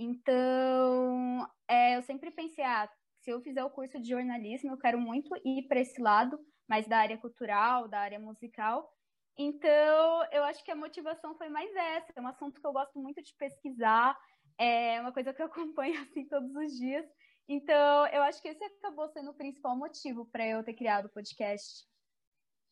então, 0.02 1.48
é, 1.68 1.96
eu 1.96 2.02
sempre 2.02 2.30
pensei, 2.30 2.64
ah, 2.64 2.88
se 3.20 3.30
eu 3.30 3.40
fizer 3.40 3.62
o 3.64 3.70
curso 3.70 4.00
de 4.00 4.08
jornalismo, 4.08 4.72
eu 4.72 4.78
quero 4.78 5.00
muito 5.00 5.34
ir 5.44 5.66
para 5.68 5.80
esse 5.80 6.00
lado, 6.00 6.38
mais 6.68 6.86
da 6.86 6.98
área 6.98 7.18
cultural, 7.18 7.88
da 7.88 8.00
área 8.00 8.18
musical. 8.18 8.90
Então, 9.38 10.24
eu 10.30 10.44
acho 10.44 10.62
que 10.64 10.70
a 10.70 10.76
motivação 10.76 11.34
foi 11.36 11.48
mais 11.48 11.74
essa. 11.74 12.12
É 12.14 12.20
um 12.20 12.26
assunto 12.26 12.60
que 12.60 12.66
eu 12.66 12.72
gosto 12.72 12.98
muito 12.98 13.22
de 13.22 13.34
pesquisar, 13.34 14.18
é 14.58 15.00
uma 15.00 15.12
coisa 15.12 15.32
que 15.32 15.40
eu 15.40 15.46
acompanho 15.52 16.00
assim 16.02 16.26
todos 16.26 16.54
os 16.54 16.72
dias. 16.78 17.06
Então, 17.48 18.06
eu 18.08 18.22
acho 18.22 18.40
que 18.40 18.48
esse 18.48 18.64
acabou 18.64 19.08
sendo 19.08 19.30
o 19.30 19.34
principal 19.34 19.76
motivo 19.76 20.26
para 20.26 20.46
eu 20.46 20.62
ter 20.62 20.74
criado 20.74 21.06
o 21.06 21.10
podcast. 21.10 21.86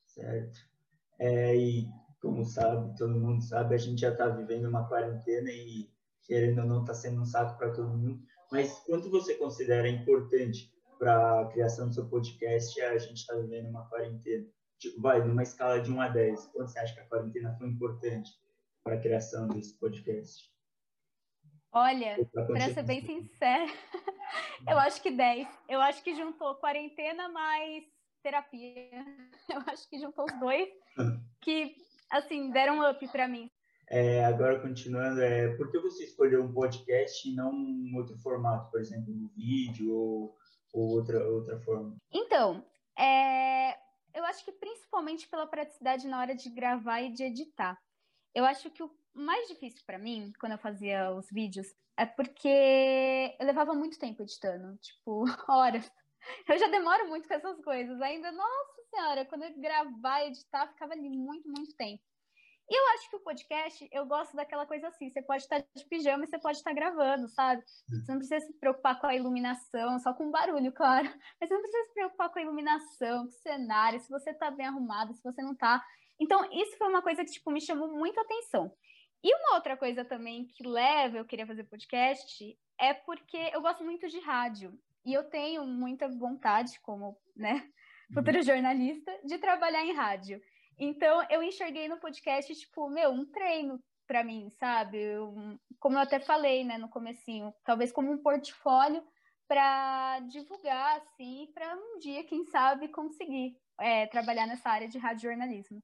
Certo. 0.06 0.58
É, 1.18 1.56
e 1.56 1.88
como 2.20 2.44
sabe, 2.44 2.96
todo 2.96 3.18
mundo 3.18 3.42
sabe, 3.42 3.74
a 3.74 3.78
gente 3.78 4.00
já 4.00 4.10
está 4.10 4.28
vivendo 4.28 4.68
uma 4.68 4.88
quarentena 4.88 5.50
e 5.50 5.90
querendo 6.30 6.60
ou 6.60 6.66
não 6.66 6.82
está 6.82 6.94
sendo 6.94 7.22
um 7.22 7.24
saco 7.24 7.58
para 7.58 7.72
todo 7.72 7.88
mundo, 7.88 8.22
mas 8.52 8.78
quanto 8.86 9.10
você 9.10 9.34
considera 9.34 9.88
importante 9.88 10.72
para 10.96 11.40
a 11.40 11.46
criação 11.46 11.88
do 11.88 11.94
seu 11.94 12.08
podcast 12.08 12.80
a 12.82 12.96
gente 12.98 13.18
está 13.18 13.34
vivendo 13.34 13.68
uma 13.68 13.88
quarentena? 13.88 14.46
Tipo, 14.78 15.02
vai, 15.02 15.20
numa 15.26 15.42
escala 15.42 15.80
de 15.80 15.90
1 15.90 16.00
a 16.00 16.08
10, 16.08 16.46
quanto 16.52 16.70
você 16.70 16.78
acha 16.78 16.94
que 16.94 17.00
a 17.00 17.06
quarentena 17.06 17.52
foi 17.58 17.66
importante 17.66 18.30
para 18.84 18.94
a 18.94 19.00
criação 19.00 19.48
desse 19.48 19.76
podcast? 19.76 20.48
Olha, 21.72 22.16
para 22.32 22.72
ser 22.74 22.84
bem 22.84 23.04
sincera, 23.04 23.66
eu 24.70 24.78
acho 24.78 25.02
que 25.02 25.10
10. 25.10 25.48
Eu 25.68 25.80
acho 25.80 26.00
que 26.04 26.14
juntou 26.14 26.54
quarentena 26.54 27.28
mais 27.28 27.82
terapia. 28.22 29.04
Eu 29.50 29.62
acho 29.66 29.88
que 29.88 29.98
juntou 29.98 30.26
os 30.26 30.38
dois 30.38 30.68
que, 31.42 31.74
assim, 32.08 32.52
deram 32.52 32.88
up 32.88 33.08
para 33.08 33.26
mim. 33.26 33.50
É, 33.90 34.24
agora, 34.24 34.60
continuando, 34.60 35.20
é, 35.20 35.48
por 35.56 35.68
que 35.68 35.78
você 35.80 36.04
escolheu 36.04 36.44
um 36.44 36.52
podcast 36.52 37.28
e 37.28 37.34
não 37.34 37.50
um 37.50 37.92
outro 37.96 38.16
formato, 38.18 38.70
por 38.70 38.80
exemplo, 38.80 39.12
um 39.12 39.28
vídeo 39.34 39.92
ou, 39.92 40.36
ou 40.72 40.90
outra, 40.90 41.28
outra 41.28 41.58
forma? 41.58 41.96
Então, 42.12 42.64
é, 42.96 43.72
eu 44.14 44.24
acho 44.26 44.44
que 44.44 44.52
principalmente 44.52 45.28
pela 45.28 45.46
praticidade 45.46 46.06
na 46.06 46.20
hora 46.20 46.36
de 46.36 46.48
gravar 46.50 47.00
e 47.00 47.12
de 47.12 47.24
editar. 47.24 47.76
Eu 48.32 48.44
acho 48.44 48.70
que 48.70 48.80
o 48.80 48.90
mais 49.12 49.48
difícil 49.48 49.82
para 49.84 49.98
mim, 49.98 50.32
quando 50.38 50.52
eu 50.52 50.58
fazia 50.58 51.10
os 51.10 51.28
vídeos, 51.28 51.66
é 51.96 52.06
porque 52.06 53.36
eu 53.40 53.44
levava 53.44 53.74
muito 53.74 53.98
tempo 53.98 54.22
editando, 54.22 54.78
tipo, 54.78 55.24
horas. 55.50 55.90
Eu 56.48 56.58
já 56.58 56.68
demoro 56.68 57.08
muito 57.08 57.26
com 57.26 57.34
essas 57.34 57.60
coisas. 57.64 58.00
Ainda, 58.00 58.30
nossa 58.30 58.82
senhora, 58.94 59.24
quando 59.24 59.42
eu 59.42 59.60
gravar 59.60 60.22
e 60.22 60.28
editar, 60.28 60.68
ficava 60.68 60.92
ali 60.92 61.08
muito, 61.08 61.48
muito 61.48 61.74
tempo. 61.74 62.02
E 62.70 62.74
eu 62.74 62.94
acho 62.94 63.10
que 63.10 63.16
o 63.16 63.20
podcast, 63.20 63.88
eu 63.90 64.06
gosto 64.06 64.36
daquela 64.36 64.64
coisa 64.64 64.86
assim, 64.86 65.10
você 65.10 65.20
pode 65.20 65.42
estar 65.42 65.58
de 65.58 65.84
pijama 65.86 66.22
e 66.22 66.28
você 66.28 66.38
pode 66.38 66.58
estar 66.58 66.72
gravando, 66.72 67.26
sabe? 67.26 67.64
Você 67.64 68.12
não 68.12 68.18
precisa 68.18 68.46
se 68.46 68.52
preocupar 68.60 69.00
com 69.00 69.08
a 69.08 69.16
iluminação, 69.16 69.98
só 69.98 70.14
com 70.14 70.28
o 70.28 70.30
barulho, 70.30 70.70
claro. 70.72 71.08
Mas 71.40 71.48
você 71.48 71.54
não 71.54 71.62
precisa 71.62 71.84
se 71.88 71.94
preocupar 71.94 72.30
com 72.30 72.38
a 72.38 72.42
iluminação, 72.42 73.24
com 73.24 73.28
o 73.28 73.32
cenário, 73.32 73.98
se 73.98 74.08
você 74.08 74.32
tá 74.32 74.52
bem 74.52 74.66
arrumado, 74.66 75.12
se 75.14 75.22
você 75.24 75.42
não 75.42 75.52
tá. 75.52 75.84
Então, 76.20 76.48
isso 76.52 76.78
foi 76.78 76.88
uma 76.88 77.02
coisa 77.02 77.24
que, 77.24 77.32
tipo, 77.32 77.50
me 77.50 77.60
chamou 77.60 77.88
muita 77.88 78.20
atenção. 78.20 78.72
E 79.20 79.34
uma 79.34 79.56
outra 79.56 79.76
coisa 79.76 80.04
também 80.04 80.46
que 80.46 80.66
leva 80.66 81.18
eu 81.18 81.24
queria 81.24 81.46
fazer 81.48 81.64
podcast 81.64 82.56
é 82.78 82.94
porque 82.94 83.50
eu 83.52 83.60
gosto 83.60 83.82
muito 83.82 84.06
de 84.06 84.20
rádio. 84.20 84.78
E 85.04 85.12
eu 85.12 85.24
tenho 85.24 85.66
muita 85.66 86.08
vontade, 86.08 86.78
como, 86.82 87.18
né, 87.34 87.68
futura 88.14 88.42
jornalista, 88.42 89.12
de 89.24 89.38
trabalhar 89.38 89.84
em 89.84 89.92
rádio. 89.92 90.40
Então, 90.80 91.22
eu 91.28 91.42
enxerguei 91.42 91.88
no 91.88 91.98
podcast, 91.98 92.54
tipo, 92.54 92.88
meu, 92.88 93.10
um 93.10 93.26
treino 93.26 93.78
para 94.06 94.24
mim, 94.24 94.50
sabe? 94.58 94.96
Eu, 94.96 95.34
como 95.78 95.96
eu 95.96 96.00
até 96.00 96.18
falei, 96.18 96.64
né, 96.64 96.78
no 96.78 96.88
comecinho, 96.88 97.52
talvez 97.62 97.92
como 97.92 98.10
um 98.10 98.16
portfólio 98.16 99.04
para 99.46 100.20
divulgar, 100.20 100.96
assim, 100.96 101.50
para 101.52 101.76
um 101.76 101.98
dia, 101.98 102.24
quem 102.24 102.46
sabe, 102.46 102.88
conseguir 102.88 103.58
é, 103.78 104.06
trabalhar 104.06 104.46
nessa 104.46 104.70
área 104.70 104.88
de 104.88 104.96
radiojornalismo. 104.96 105.82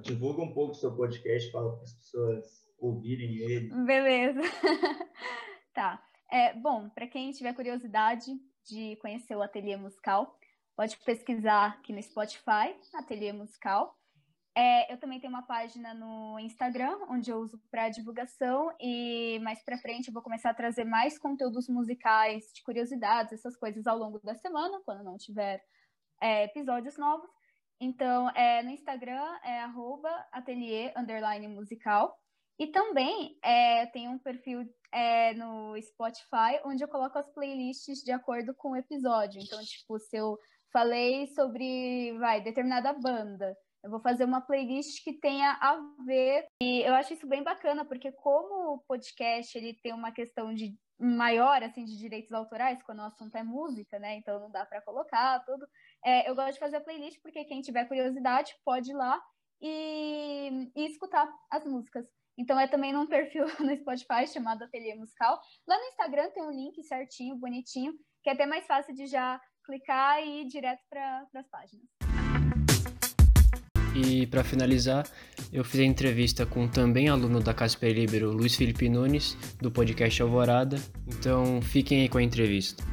Divulga 0.00 0.42
um 0.42 0.54
pouco 0.54 0.72
o 0.72 0.74
seu 0.74 0.96
podcast, 0.96 1.52
fala 1.52 1.74
para 1.74 1.82
as 1.82 1.92
pessoas 1.92 2.66
ouvirem 2.78 3.36
ele. 3.36 3.68
Beleza. 3.84 4.40
tá. 5.74 6.02
É, 6.32 6.54
bom, 6.54 6.88
para 6.88 7.06
quem 7.06 7.30
tiver 7.32 7.52
curiosidade 7.52 8.32
de 8.64 8.96
conhecer 9.02 9.36
o 9.36 9.42
Ateliê 9.42 9.76
Musical, 9.76 10.34
pode 10.74 10.96
pesquisar 11.04 11.72
aqui 11.72 11.92
no 11.92 12.02
Spotify, 12.02 12.74
Ateliê 12.94 13.32
Musical. 13.32 13.99
É, 14.56 14.92
eu 14.92 14.98
também 14.98 15.20
tenho 15.20 15.32
uma 15.32 15.46
página 15.46 15.94
no 15.94 16.38
Instagram, 16.40 16.98
onde 17.08 17.30
eu 17.30 17.38
uso 17.38 17.58
para 17.70 17.88
divulgação, 17.88 18.70
e 18.80 19.38
mais 19.42 19.62
para 19.64 19.78
frente 19.78 20.08
eu 20.08 20.14
vou 20.14 20.22
começar 20.22 20.50
a 20.50 20.54
trazer 20.54 20.84
mais 20.84 21.18
conteúdos 21.18 21.68
musicais, 21.68 22.44
de 22.52 22.62
curiosidades, 22.62 23.32
essas 23.32 23.56
coisas 23.56 23.86
ao 23.86 23.96
longo 23.96 24.18
da 24.20 24.34
semana, 24.34 24.80
quando 24.84 25.04
não 25.04 25.16
tiver 25.16 25.62
é, 26.20 26.44
episódios 26.44 26.98
novos. 26.98 27.30
Então, 27.80 28.28
é, 28.30 28.62
no 28.62 28.70
Instagram 28.70 29.38
é 29.42 29.64
ateliê 30.32 30.92
musical. 31.48 32.14
E 32.58 32.66
também 32.66 33.38
é, 33.42 33.86
tem 33.86 34.06
um 34.06 34.18
perfil 34.18 34.62
é, 34.92 35.32
no 35.32 35.80
Spotify, 35.80 36.60
onde 36.62 36.84
eu 36.84 36.88
coloco 36.88 37.18
as 37.18 37.32
playlists 37.32 38.00
de 38.04 38.12
acordo 38.12 38.54
com 38.54 38.72
o 38.72 38.76
episódio. 38.76 39.40
Então, 39.40 39.58
tipo, 39.62 39.98
se 39.98 40.18
eu 40.18 40.36
falei 40.70 41.26
sobre, 41.28 42.12
vai, 42.18 42.42
determinada 42.42 42.92
banda, 42.92 43.56
eu 43.82 43.90
vou 43.90 44.00
fazer 44.00 44.24
uma 44.24 44.40
playlist 44.40 45.02
que 45.02 45.12
tenha 45.12 45.52
a 45.60 45.80
ver. 46.04 46.46
E 46.62 46.82
eu 46.82 46.94
acho 46.94 47.14
isso 47.14 47.26
bem 47.26 47.42
bacana, 47.42 47.84
porque 47.84 48.12
como 48.12 48.74
o 48.74 48.78
podcast 48.86 49.56
ele 49.56 49.74
tem 49.82 49.92
uma 49.92 50.12
questão 50.12 50.54
de 50.54 50.76
maior 50.98 51.62
assim 51.62 51.84
de 51.84 51.96
direitos 51.96 52.32
autorais, 52.32 52.82
quando 52.82 52.98
o 52.98 53.04
assunto 53.04 53.34
é 53.34 53.42
música, 53.42 53.98
né? 53.98 54.16
Então 54.16 54.38
não 54.38 54.50
dá 54.50 54.66
para 54.66 54.82
colocar 54.82 55.40
tudo. 55.44 55.66
É, 56.04 56.28
eu 56.28 56.34
gosto 56.34 56.54
de 56.54 56.60
fazer 56.60 56.76
a 56.76 56.80
playlist 56.80 57.20
porque 57.22 57.44
quem 57.44 57.62
tiver 57.62 57.86
curiosidade 57.86 58.54
pode 58.64 58.90
ir 58.90 58.94
lá 58.94 59.20
e, 59.62 60.70
e 60.76 60.86
escutar 60.86 61.32
as 61.50 61.64
músicas. 61.64 62.06
Então 62.38 62.58
é 62.58 62.66
também 62.66 62.92
num 62.92 63.06
perfil 63.06 63.44
no 63.60 63.76
Spotify 63.76 64.26
chamado 64.26 64.62
Ateliê 64.62 64.94
Musical. 64.94 65.40
Lá 65.66 65.78
no 65.78 65.84
Instagram 65.84 66.30
tem 66.30 66.42
um 66.42 66.50
link 66.50 66.82
certinho, 66.82 67.36
bonitinho, 67.36 67.94
que 68.22 68.30
é 68.30 68.32
até 68.34 68.46
mais 68.46 68.66
fácil 68.66 68.94
de 68.94 69.06
já 69.06 69.40
clicar 69.64 70.22
e 70.22 70.42
ir 70.42 70.46
direto 70.46 70.82
para 70.88 71.26
as 71.34 71.48
páginas. 71.48 72.09
E 73.94 74.24
para 74.28 74.44
finalizar, 74.44 75.04
eu 75.52 75.64
fiz 75.64 75.80
a 75.80 75.84
entrevista 75.84 76.46
com 76.46 76.68
também 76.68 77.08
aluno 77.08 77.40
da 77.40 77.52
Casper 77.52 77.92
Libero, 77.92 78.30
Luiz 78.30 78.54
Felipe 78.54 78.88
Nunes, 78.88 79.36
do 79.60 79.68
podcast 79.68 80.22
Alvorada. 80.22 80.80
Então 81.08 81.60
fiquem 81.60 82.02
aí 82.02 82.08
com 82.08 82.18
a 82.18 82.22
entrevista. 82.22 82.84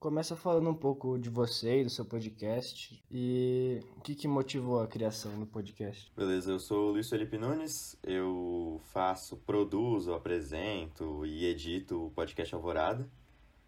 Começa 0.00 0.34
falando 0.34 0.68
um 0.68 0.74
pouco 0.74 1.16
de 1.16 1.30
você 1.30 1.80
e 1.80 1.84
do 1.84 1.90
seu 1.90 2.04
podcast 2.04 3.00
e 3.08 3.80
o 3.96 4.00
que, 4.00 4.16
que 4.16 4.26
motivou 4.26 4.80
a 4.80 4.88
criação 4.88 5.38
do 5.38 5.46
podcast. 5.46 6.12
Beleza, 6.16 6.50
eu 6.50 6.58
sou 6.58 6.88
o 6.88 6.92
Luiz 6.92 7.08
Felipe 7.08 7.38
Nunes, 7.38 7.96
eu 8.02 8.80
faço, 8.92 9.36
produzo, 9.36 10.12
apresento 10.12 11.24
e 11.24 11.46
edito 11.46 12.06
o 12.06 12.10
podcast 12.10 12.52
Alvorada, 12.52 13.08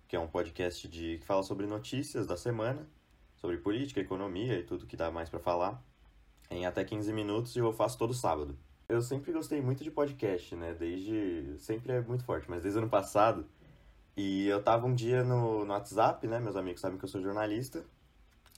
que 0.08 0.16
é 0.16 0.18
um 0.18 0.28
podcast 0.28 0.88
de, 0.88 1.18
que 1.18 1.24
fala 1.24 1.44
sobre 1.44 1.66
notícias 1.66 2.26
da 2.26 2.36
semana, 2.36 2.88
sobre 3.36 3.58
política, 3.58 4.00
economia 4.00 4.58
e 4.58 4.64
tudo 4.64 4.86
que 4.86 4.96
dá 4.96 5.08
mais 5.10 5.28
para 5.28 5.38
falar 5.38 5.80
em 6.50 6.66
até 6.66 6.84
15 6.84 7.12
minutos 7.12 7.54
e 7.54 7.60
eu 7.60 7.72
faço 7.72 7.96
todo 7.96 8.12
sábado. 8.12 8.58
Eu 8.88 9.00
sempre 9.00 9.32
gostei 9.32 9.60
muito 9.60 9.84
de 9.84 9.90
podcast, 9.90 10.56
né? 10.56 10.74
Desde. 10.74 11.54
Sempre 11.58 11.92
é 11.92 12.00
muito 12.00 12.24
forte, 12.24 12.50
mas 12.50 12.62
desde 12.62 12.80
ano 12.80 12.88
passado. 12.88 13.46
E 14.16 14.48
eu 14.48 14.60
tava 14.60 14.86
um 14.86 14.94
dia 14.94 15.22
no, 15.22 15.64
no 15.64 15.72
WhatsApp, 15.72 16.26
né? 16.26 16.40
Meus 16.40 16.56
amigos 16.56 16.80
sabem 16.80 16.98
que 16.98 17.04
eu 17.04 17.08
sou 17.08 17.22
jornalista. 17.22 17.84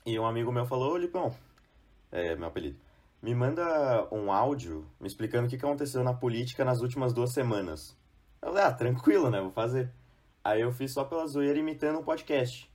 E 0.06 0.18
um 0.18 0.26
amigo 0.26 0.50
meu 0.50 0.64
falou: 0.64 0.94
Ô 0.94 0.96
Lipão, 0.96 1.34
é 2.10 2.34
meu 2.34 2.48
apelido, 2.48 2.78
me 3.20 3.34
manda 3.34 4.08
um 4.10 4.32
áudio 4.32 4.86
me 4.98 5.06
explicando 5.06 5.46
o 5.46 5.50
que 5.50 5.56
aconteceu 5.56 6.02
na 6.02 6.14
política 6.14 6.64
nas 6.64 6.80
últimas 6.80 7.12
duas 7.12 7.32
semanas. 7.32 7.94
Eu 8.40 8.48
falei: 8.48 8.64
ah, 8.64 8.72
tranquilo, 8.72 9.28
né? 9.28 9.40
Vou 9.40 9.52
fazer. 9.52 9.92
Aí 10.42 10.62
eu 10.62 10.72
fiz 10.72 10.92
só 10.92 11.04
pela 11.04 11.26
zoeira 11.26 11.58
imitando 11.58 11.98
um 11.98 12.02
podcast, 12.02 12.70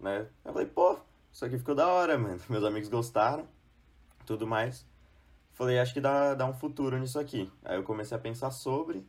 né? 0.00 0.26
Eu 0.42 0.52
falei: 0.54 0.66
pô, 0.66 0.98
isso 1.30 1.44
aqui 1.44 1.58
ficou 1.58 1.74
da 1.74 1.86
hora, 1.88 2.16
mano. 2.16 2.40
Meus 2.48 2.64
amigos 2.64 2.88
gostaram 2.88 3.46
tudo 4.26 4.46
mais. 4.46 4.86
Falei, 5.54 5.78
acho 5.78 5.94
que 5.94 6.00
dá, 6.00 6.34
dá 6.34 6.44
um 6.44 6.52
futuro 6.52 6.98
nisso 6.98 7.18
aqui. 7.18 7.50
Aí 7.64 7.76
eu 7.76 7.82
comecei 7.82 8.14
a 8.14 8.20
pensar 8.20 8.50
sobre. 8.50 9.06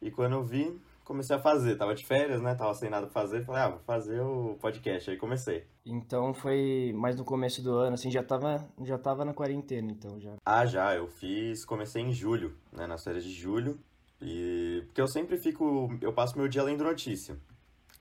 E 0.00 0.10
quando 0.10 0.34
eu 0.34 0.44
vi, 0.44 0.80
comecei 1.04 1.34
a 1.34 1.40
fazer. 1.40 1.76
Tava 1.76 1.94
de 1.96 2.06
férias, 2.06 2.40
né? 2.40 2.54
Tava 2.54 2.72
sem 2.74 2.88
nada 2.88 3.06
pra 3.06 3.22
fazer. 3.22 3.44
Falei, 3.44 3.62
ah, 3.62 3.68
vou 3.70 3.80
fazer 3.80 4.20
o 4.20 4.56
podcast. 4.60 5.10
Aí 5.10 5.16
comecei. 5.16 5.66
Então 5.84 6.32
foi 6.32 6.92
mais 6.94 7.16
no 7.16 7.24
começo 7.24 7.60
do 7.60 7.72
ano, 7.74 7.94
assim, 7.94 8.08
já 8.08 8.22
tava, 8.22 8.64
já 8.84 8.96
tava 8.96 9.24
na 9.24 9.34
quarentena, 9.34 9.90
então 9.90 10.20
já. 10.20 10.36
Ah, 10.46 10.64
já. 10.64 10.94
Eu 10.94 11.08
fiz, 11.08 11.64
comecei 11.64 12.02
em 12.02 12.12
julho, 12.12 12.56
né? 12.72 12.86
Nas 12.86 13.02
férias 13.02 13.24
de 13.24 13.32
julho. 13.32 13.80
E. 14.20 14.84
Porque 14.86 15.00
eu 15.00 15.08
sempre 15.08 15.36
fico. 15.38 15.92
Eu 16.00 16.12
passo 16.12 16.38
meu 16.38 16.46
dia 16.46 16.62
lendo 16.62 16.84
notícia. 16.84 17.36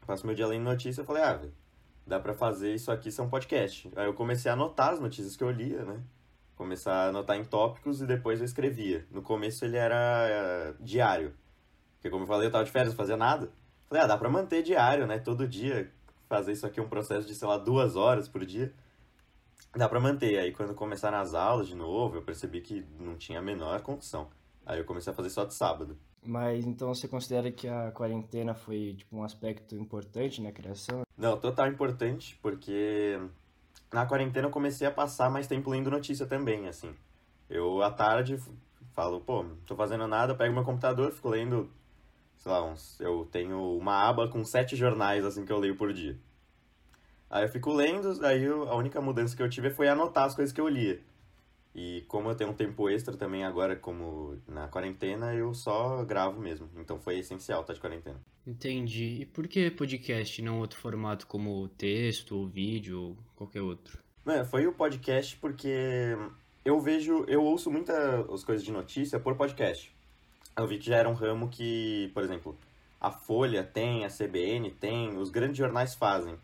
passo 0.06 0.28
meu 0.28 0.36
dia 0.36 0.46
lendo 0.46 0.64
notícia. 0.66 1.02
Eu 1.02 1.06
falei, 1.06 1.24
ah, 1.24 1.34
velho 1.34 1.62
dá 2.12 2.20
para 2.20 2.34
fazer 2.34 2.74
isso 2.74 2.92
aqui 2.92 3.10
ser 3.10 3.22
um 3.22 3.30
podcast. 3.30 3.90
Aí 3.96 4.06
eu 4.06 4.14
comecei 4.14 4.52
a 4.52 4.54
anotar 4.54 4.90
as 4.90 5.00
notícias 5.00 5.38
que 5.38 5.44
eu 5.44 5.50
lia, 5.50 5.86
né? 5.86 6.04
Começar 6.58 6.94
a 6.94 7.08
anotar 7.08 7.38
em 7.38 7.46
tópicos 7.46 8.02
e 8.02 8.06
depois 8.06 8.40
eu 8.40 8.46
escrevia. 8.46 9.08
No 9.10 9.22
começo 9.22 9.64
ele 9.64 9.78
era 9.78 10.28
é, 10.28 10.74
diário. 10.82 11.34
Porque 11.96 12.10
como 12.10 12.24
eu 12.24 12.28
falei, 12.28 12.48
eu 12.48 12.52
tava 12.52 12.66
de 12.66 12.72
férias, 12.72 12.90
não 12.90 12.98
fazia 12.98 13.16
nada. 13.16 13.50
Falei, 13.88 14.04
ah, 14.04 14.08
dá 14.08 14.18
pra 14.18 14.30
manter 14.30 14.62
diário, 14.62 15.08
né? 15.08 15.20
Todo 15.20 15.48
dia. 15.48 15.90
Fazer 16.28 16.52
isso 16.52 16.68
aqui 16.68 16.82
um 16.82 16.90
processo 16.90 17.26
de, 17.26 17.34
sei 17.34 17.48
lá, 17.48 17.58
duas 17.58 17.96
horas 17.96 18.28
por 18.28 18.46
dia. 18.46 18.74
Dá 19.74 19.88
pra 19.88 20.00
manter. 20.02 20.38
Aí 20.38 20.52
quando 20.52 20.76
começaram 20.76 21.18
as 21.18 21.34
aulas 21.34 21.66
de 21.66 21.76
novo, 21.76 22.18
eu 22.18 22.22
percebi 22.22 22.60
que 22.60 22.86
não 23.00 23.16
tinha 23.16 23.40
a 23.40 23.42
menor 23.42 23.82
condição. 23.84 24.28
Aí 24.66 24.80
eu 24.80 24.86
comecei 24.86 25.14
a 25.14 25.16
fazer 25.16 25.30
só 25.30 25.46
de 25.46 25.54
sábado. 25.54 25.98
Mas 26.24 26.66
então 26.66 26.94
você 26.94 27.08
considera 27.08 27.52
que 27.52 27.68
a 27.68 27.92
quarentena 27.92 28.54
foi 28.54 28.96
tipo 28.98 29.18
um 29.18 29.24
aspecto 29.24 29.76
importante 29.76 30.42
na 30.42 30.52
criação? 30.52 31.02
Não, 31.18 31.38
total 31.38 31.68
importante, 31.68 32.38
porque 32.42 33.20
na 33.92 34.06
quarentena 34.06 34.48
eu 34.48 34.52
comecei 34.52 34.86
a 34.86 34.92
passar 34.92 35.32
mais 35.32 35.48
tempo 35.48 35.70
lendo 35.70 35.90
notícia 35.90 36.26
também, 36.26 36.68
assim. 36.68 36.94
Eu 37.50 37.82
à 37.82 37.90
tarde 37.90 38.40
falo, 38.94 39.20
pô, 39.20 39.44
não 39.44 39.56
tô 39.66 39.76
fazendo 39.76 40.08
nada, 40.08 40.36
pego 40.36 40.54
meu 40.54 40.64
computador, 40.64 41.12
fico 41.12 41.30
lendo, 41.30 41.72
sei 42.38 42.52
lá, 42.52 42.64
uns, 42.64 43.00
eu 43.00 43.28
tenho 43.32 43.78
uma 43.78 44.08
aba 44.08 44.28
com 44.28 44.44
sete 44.46 44.76
jornais 44.76 45.26
assim 45.26 45.44
que 45.44 45.52
eu 45.52 45.60
leio 45.60 45.76
por 45.76 45.92
dia. 45.92 46.18
Aí 47.30 47.46
eu 47.46 47.50
fico 47.50 47.72
lendo, 47.72 48.26
aí 48.26 48.44
eu, 48.44 48.70
a 48.70 48.76
única 48.76 49.02
mudança 49.02 49.36
que 49.36 49.42
eu 49.42 49.50
tive 49.50 49.70
foi 49.70 49.88
anotar 49.88 50.26
as 50.26 50.36
coisas 50.36 50.54
que 50.54 50.62
eu 50.62 50.68
lia. 50.68 51.02
E 51.74 52.04
como 52.08 52.30
eu 52.30 52.36
tenho 52.36 52.50
um 52.50 52.54
tempo 52.54 52.90
extra 52.90 53.16
também 53.16 53.46
agora, 53.46 53.76
como 53.76 54.38
na 54.48 54.68
quarentena, 54.68 55.34
eu 55.34 55.54
só 55.54 56.04
gravo 56.04 56.42
mesmo. 56.42 56.70
Então 56.76 57.00
foi 57.00 57.20
essencial 57.20 57.62
estar 57.62 57.74
de 57.74 57.80
quarentena. 57.80 58.20
Entendi. 58.46 59.22
E 59.22 59.26
por 59.26 59.48
que 59.48 59.72
podcast, 59.72 60.42
não 60.42 60.60
outro 60.60 60.80
formato 60.80 61.26
como 61.28 61.70
texto, 61.70 62.38
ou 62.38 62.48
vídeo, 62.48 63.00
ou 63.00 63.18
qualquer 63.36 63.62
outro? 63.62 64.00
É, 64.26 64.44
foi 64.44 64.68
o 64.68 64.74
podcast 64.74 65.38
porque 65.38 66.18
eu 66.66 66.80
vejo, 66.80 67.24
eu 67.28 67.44
ouço 67.44 67.72
muitas 67.72 68.44
coisas 68.44 68.66
de 68.66 68.72
notícia 68.72 69.20
por 69.20 69.36
podcast. 69.36 69.96
Eu 70.58 70.68
vi 70.68 70.78
que 70.78 70.88
já 70.88 70.98
era 70.98 71.10
um 71.10 71.14
ramo 71.14 71.48
que, 71.48 72.12
por 72.14 72.22
exemplo, 72.22 72.58
a 73.00 73.10
Folha 73.10 73.64
tem, 73.64 74.04
a 74.04 74.10
CBN 74.10 74.72
tem, 74.72 75.18
os 75.18 75.30
grandes 75.30 75.58
jornais 75.58 75.96
fazem. 75.96 76.36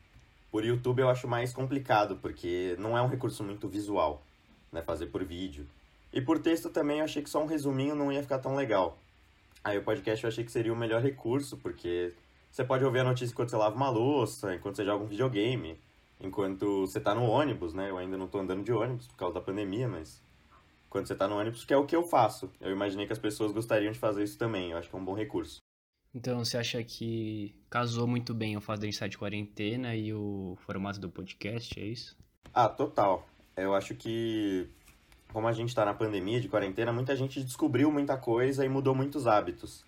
Por 0.50 0.63
YouTube 0.63 1.02
eu 1.02 1.10
acho 1.10 1.28
mais 1.28 1.52
complicado, 1.52 2.18
porque 2.22 2.78
não 2.80 2.98
é 2.98 3.02
um 3.02 3.10
recurso 3.10 3.44
muito 3.44 3.68
visual 3.68 4.24
né, 4.72 4.82
fazer 4.82 5.08
por 5.08 5.24
vídeo. 5.24 5.68
E 6.12 6.22
por 6.22 6.40
texto 6.40 6.70
também 6.70 7.00
eu 7.00 7.06
achei 7.06 7.22
que 7.22 7.30
só 7.30 7.42
um 7.42 7.46
resuminho 7.46 7.96
não 7.96 8.12
ia 8.12 8.22
ficar 8.22 8.40
tão 8.40 8.56
legal. 8.56 8.98
Aí 9.64 9.78
o 9.78 9.84
podcast 9.84 10.24
eu 10.24 10.30
achei 10.30 10.44
que 10.44 10.52
seria 10.52 10.72
o 10.72 10.76
melhor 10.76 11.02
recurso, 11.02 11.58
porque 11.58 12.14
você 12.52 12.64
pode 12.64 12.84
ouvir 12.84 13.00
a 13.00 13.04
notícia 13.04 13.34
enquanto 13.34 13.50
você 13.50 13.58
lava 13.58 13.76
uma 13.76 13.90
louça, 13.90 14.56
enquanto 14.56 14.78
você 14.78 14.86
joga 14.86 15.04
um 15.04 15.08
videogame, 15.08 15.78
enquanto 16.22 16.88
você 16.88 17.00
tá 17.00 17.14
no 17.14 17.24
ônibus, 17.24 17.74
né? 17.74 17.90
Eu 17.90 17.98
ainda 17.98 18.18
não 18.18 18.28
tô 18.28 18.40
andando 18.40 18.64
de 18.64 18.72
ônibus 18.72 19.08
por 19.08 19.18
causa 19.18 19.36
da 19.36 19.42
pandemia, 19.42 19.88
mas 19.88 20.22
quando 20.90 21.08
você 21.08 21.16
tá 21.16 21.28
no 21.28 21.38
ônibus, 21.38 21.66
que 21.66 21.74
é 21.74 21.78
o 21.78 21.86
que 21.86 21.96
eu 21.96 22.04
faço. 22.04 22.50
Eu 22.62 22.72
imaginei 22.72 23.06
que 23.06 23.14
as 23.14 23.20
pessoas 23.20 23.52
gostariam 23.52 23.92
de 23.92 24.00
fazer 24.00 24.24
isso 24.24 24.38
também, 24.38 24.72
eu 24.72 24.78
acho 24.78 24.90
que 24.90 24.96
é 24.96 25.00
um 25.00 25.06
bom 25.06 25.14
recurso. 25.14 25.60
Então 26.16 26.44
você 26.44 26.58
acha 26.58 26.84
que 26.84 27.54
casou 27.70 28.08
muito 28.08 28.34
bem 28.34 28.58
o 28.58 28.62
fato 28.62 28.80
de 28.80 28.86
a 28.86 28.88
gente 28.88 28.96
estar 28.96 29.08
de 29.08 29.18
quarentena 29.18 29.96
e 29.96 30.14
o 30.14 30.58
formato 30.62 31.00
do 31.00 31.10
podcast, 31.10 31.80
é 31.80 31.86
isso? 31.86 32.18
Ah, 32.54 32.70
total. 32.70 33.28
Eu 33.58 33.74
acho 33.74 33.96
que 33.96 34.70
como 35.34 35.48
a 35.48 35.52
gente 35.52 35.70
está 35.70 35.84
na 35.84 35.93
pandemia 35.93 36.39
de 36.39 36.48
quarentena, 36.48 36.93
muita 36.93 37.15
gente 37.15 37.43
descobriu 37.43 37.91
muita 37.91 38.17
coisa 38.17 38.65
e 38.65 38.70
mudou 38.70 38.96
muitos 38.96 39.28
hábitos. 39.28 39.84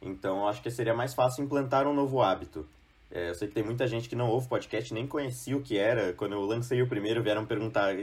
Então, 0.00 0.38
eu 0.38 0.48
acho 0.48 0.62
que 0.62 0.70
seria 0.70 0.94
mais 0.94 1.14
fácil 1.14 1.44
implantar 1.44 1.86
um 1.86 1.94
novo 1.94 2.22
hábito. 2.22 2.66
É, 3.10 3.30
eu 3.30 3.34
sei 3.34 3.48
que 3.48 3.54
tem 3.54 3.64
muita 3.64 3.86
gente 3.86 4.08
que 4.08 4.14
não 4.14 4.28
ouve 4.28 4.48
podcast, 4.48 4.92
nem 4.92 5.06
conhecia 5.06 5.56
o 5.56 5.62
que 5.62 5.76
era. 5.76 6.12
Quando 6.12 6.32
eu 6.32 6.42
lancei 6.42 6.80
o 6.82 6.86
primeiro, 6.86 7.22
vieram 7.22 7.44
perguntar 7.44 7.94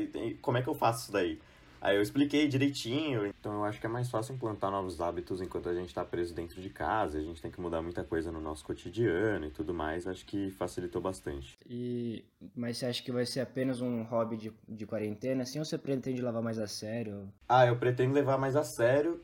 como 0.41 0.57
é 0.57 0.61
que 0.61 0.67
eu 0.67 0.73
faço 0.73 1.03
isso 1.03 1.11
daí. 1.11 1.39
Aí 1.85 1.97
eu 1.97 2.01
expliquei 2.01 2.47
direitinho. 2.47 3.27
Então 3.27 3.53
eu 3.53 3.63
acho 3.63 3.79
que 3.79 3.85
é 3.85 3.89
mais 3.89 4.09
fácil 4.09 4.33
implantar 4.33 4.71
novos 4.71 4.99
hábitos 4.99 5.39
enquanto 5.39 5.69
a 5.69 5.73
gente 5.75 5.89
está 5.89 6.03
preso 6.03 6.33
dentro 6.33 6.59
de 6.59 6.67
casa. 6.67 7.19
A 7.19 7.21
gente 7.21 7.39
tem 7.39 7.51
que 7.51 7.61
mudar 7.61 7.79
muita 7.79 8.03
coisa 8.03 8.31
no 8.31 8.41
nosso 8.41 8.65
cotidiano 8.65 9.45
e 9.45 9.51
tudo 9.51 9.71
mais. 9.71 10.07
Acho 10.07 10.25
que 10.25 10.49
facilitou 10.49 10.99
bastante. 10.99 11.55
E 11.69 12.25
mas 12.55 12.79
você 12.79 12.87
acha 12.87 13.03
que 13.03 13.11
vai 13.11 13.23
ser 13.23 13.41
apenas 13.41 13.81
um 13.81 14.01
hobby 14.01 14.35
de, 14.35 14.51
de 14.67 14.87
quarentena, 14.87 15.43
assim, 15.43 15.59
ou 15.59 15.65
você 15.65 15.77
pretende 15.77 16.23
levar 16.23 16.41
mais 16.41 16.57
a 16.57 16.65
sério? 16.65 17.31
Ah, 17.47 17.67
eu 17.67 17.77
pretendo 17.77 18.15
levar 18.15 18.39
mais 18.39 18.55
a 18.55 18.63
sério. 18.63 19.21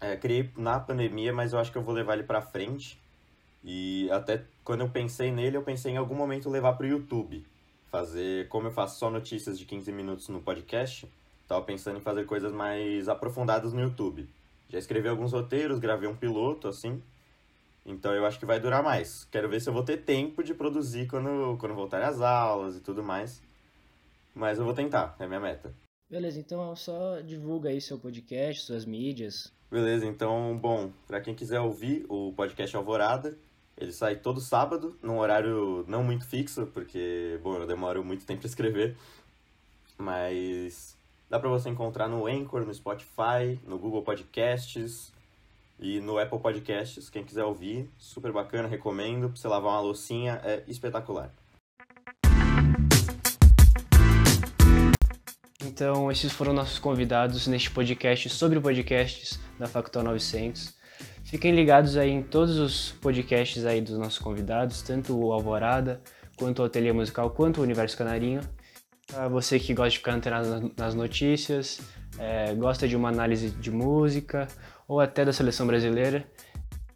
É, 0.00 0.16
criei 0.16 0.50
na 0.56 0.80
pandemia, 0.80 1.34
mas 1.34 1.52
eu 1.52 1.58
acho 1.58 1.70
que 1.70 1.76
eu 1.76 1.82
vou 1.82 1.94
levar 1.94 2.14
ele 2.14 2.22
para 2.22 2.40
frente. 2.40 2.98
E 3.62 4.10
até 4.10 4.44
quando 4.64 4.80
eu 4.80 4.88
pensei 4.88 5.30
nele, 5.30 5.58
eu 5.58 5.62
pensei 5.62 5.92
em 5.92 5.98
algum 5.98 6.14
momento 6.14 6.48
levar 6.48 6.72
para 6.72 6.86
o 6.86 6.88
YouTube. 6.88 7.44
Fazer, 7.90 8.48
como 8.48 8.68
eu 8.68 8.72
faço 8.72 8.98
só 8.98 9.10
notícias 9.10 9.58
de 9.58 9.66
15 9.66 9.92
minutos 9.92 10.28
no 10.30 10.40
podcast, 10.40 11.06
Tava 11.46 11.64
pensando 11.64 11.98
em 11.98 12.02
fazer 12.02 12.24
coisas 12.26 12.52
mais 12.52 13.08
aprofundadas 13.08 13.72
no 13.72 13.80
YouTube. 13.80 14.28
Já 14.68 14.78
escrevi 14.78 15.08
alguns 15.08 15.32
roteiros, 15.32 15.78
gravei 15.78 16.08
um 16.08 16.16
piloto, 16.16 16.66
assim. 16.66 17.00
Então 17.84 18.12
eu 18.12 18.26
acho 18.26 18.38
que 18.38 18.46
vai 18.46 18.58
durar 18.58 18.82
mais. 18.82 19.24
Quero 19.30 19.48
ver 19.48 19.60
se 19.60 19.68
eu 19.68 19.72
vou 19.72 19.84
ter 19.84 19.98
tempo 19.98 20.42
de 20.42 20.52
produzir 20.52 21.06
quando, 21.06 21.56
quando 21.58 21.74
voltar 21.74 22.02
às 22.02 22.20
aulas 22.20 22.76
e 22.76 22.80
tudo 22.80 23.02
mais. 23.02 23.40
Mas 24.34 24.58
eu 24.58 24.64
vou 24.64 24.74
tentar, 24.74 25.14
é 25.20 25.26
minha 25.26 25.40
meta. 25.40 25.72
Beleza, 26.10 26.38
então 26.38 26.74
só 26.74 27.20
divulga 27.20 27.70
aí 27.70 27.80
seu 27.80 27.98
podcast, 27.98 28.64
suas 28.64 28.84
mídias. 28.84 29.52
Beleza, 29.70 30.06
então, 30.06 30.56
bom, 30.56 30.92
para 31.06 31.20
quem 31.20 31.34
quiser 31.34 31.60
ouvir 31.60 32.06
o 32.08 32.32
podcast 32.32 32.76
Alvorada, 32.76 33.36
ele 33.76 33.92
sai 33.92 34.16
todo 34.16 34.40
sábado, 34.40 34.96
num 35.02 35.18
horário 35.18 35.84
não 35.88 36.04
muito 36.04 36.24
fixo, 36.24 36.66
porque, 36.72 37.38
bom, 37.42 37.56
eu 37.56 37.66
demoro 37.66 38.04
muito 38.04 38.24
tempo 38.24 38.40
para 38.40 38.48
escrever. 38.48 38.96
Mas 39.98 40.95
Dá 41.28 41.40
para 41.40 41.48
você 41.48 41.68
encontrar 41.68 42.06
no 42.06 42.26
Anchor, 42.26 42.64
no 42.64 42.72
Spotify, 42.72 43.58
no 43.66 43.76
Google 43.78 44.00
Podcasts 44.02 45.12
e 45.76 45.98
no 46.00 46.20
Apple 46.20 46.38
Podcasts. 46.38 47.10
Quem 47.10 47.24
quiser 47.24 47.42
ouvir, 47.42 47.90
super 47.98 48.30
bacana, 48.30 48.68
recomendo. 48.68 49.28
Pra 49.28 49.36
você 49.36 49.48
lavar 49.48 49.72
uma 49.72 49.80
loucinha, 49.80 50.40
é 50.44 50.62
espetacular. 50.68 51.28
Então, 55.64 56.12
esses 56.12 56.32
foram 56.32 56.52
nossos 56.52 56.78
convidados 56.78 57.48
neste 57.48 57.72
podcast 57.72 58.28
sobre 58.28 58.60
podcasts 58.60 59.40
da 59.58 59.66
Factual 59.66 60.04
900. 60.04 60.76
Fiquem 61.24 61.52
ligados 61.56 61.96
aí 61.96 62.10
em 62.10 62.22
todos 62.22 62.56
os 62.56 62.92
podcasts 62.92 63.64
aí 63.66 63.80
dos 63.80 63.98
nossos 63.98 64.20
convidados, 64.20 64.80
tanto 64.80 65.18
o 65.18 65.32
Alvorada, 65.32 66.00
quanto 66.36 66.62
o 66.62 66.64
Ateliê 66.64 66.92
Musical, 66.92 67.30
quanto 67.30 67.60
o 67.60 67.64
Universo 67.64 67.98
Canarinho. 67.98 68.40
Para 69.06 69.28
você 69.28 69.58
que 69.58 69.72
gosta 69.72 69.90
de 69.90 69.98
ficar 69.98 70.14
antenado 70.14 70.72
nas 70.76 70.94
notícias, 70.94 71.80
é, 72.18 72.52
gosta 72.54 72.88
de 72.88 72.96
uma 72.96 73.08
análise 73.08 73.50
de 73.50 73.70
música 73.70 74.48
ou 74.88 75.00
até 75.00 75.24
da 75.24 75.32
seleção 75.32 75.66
brasileira, 75.66 76.26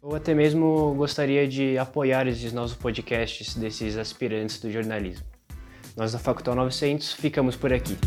ou 0.01 0.15
até 0.15 0.33
mesmo 0.33 0.93
gostaria 0.95 1.47
de 1.47 1.77
apoiar 1.77 2.27
esses 2.27 2.51
novos 2.51 2.73
podcasts 2.73 3.55
desses 3.55 3.97
aspirantes 3.97 4.59
do 4.59 4.69
jornalismo. 4.69 5.25
Nós 5.95 6.11
da 6.11 6.19
Facultade 6.19 6.57
900 6.57 7.13
ficamos 7.13 7.55
por 7.55 7.71
aqui. 7.71 7.97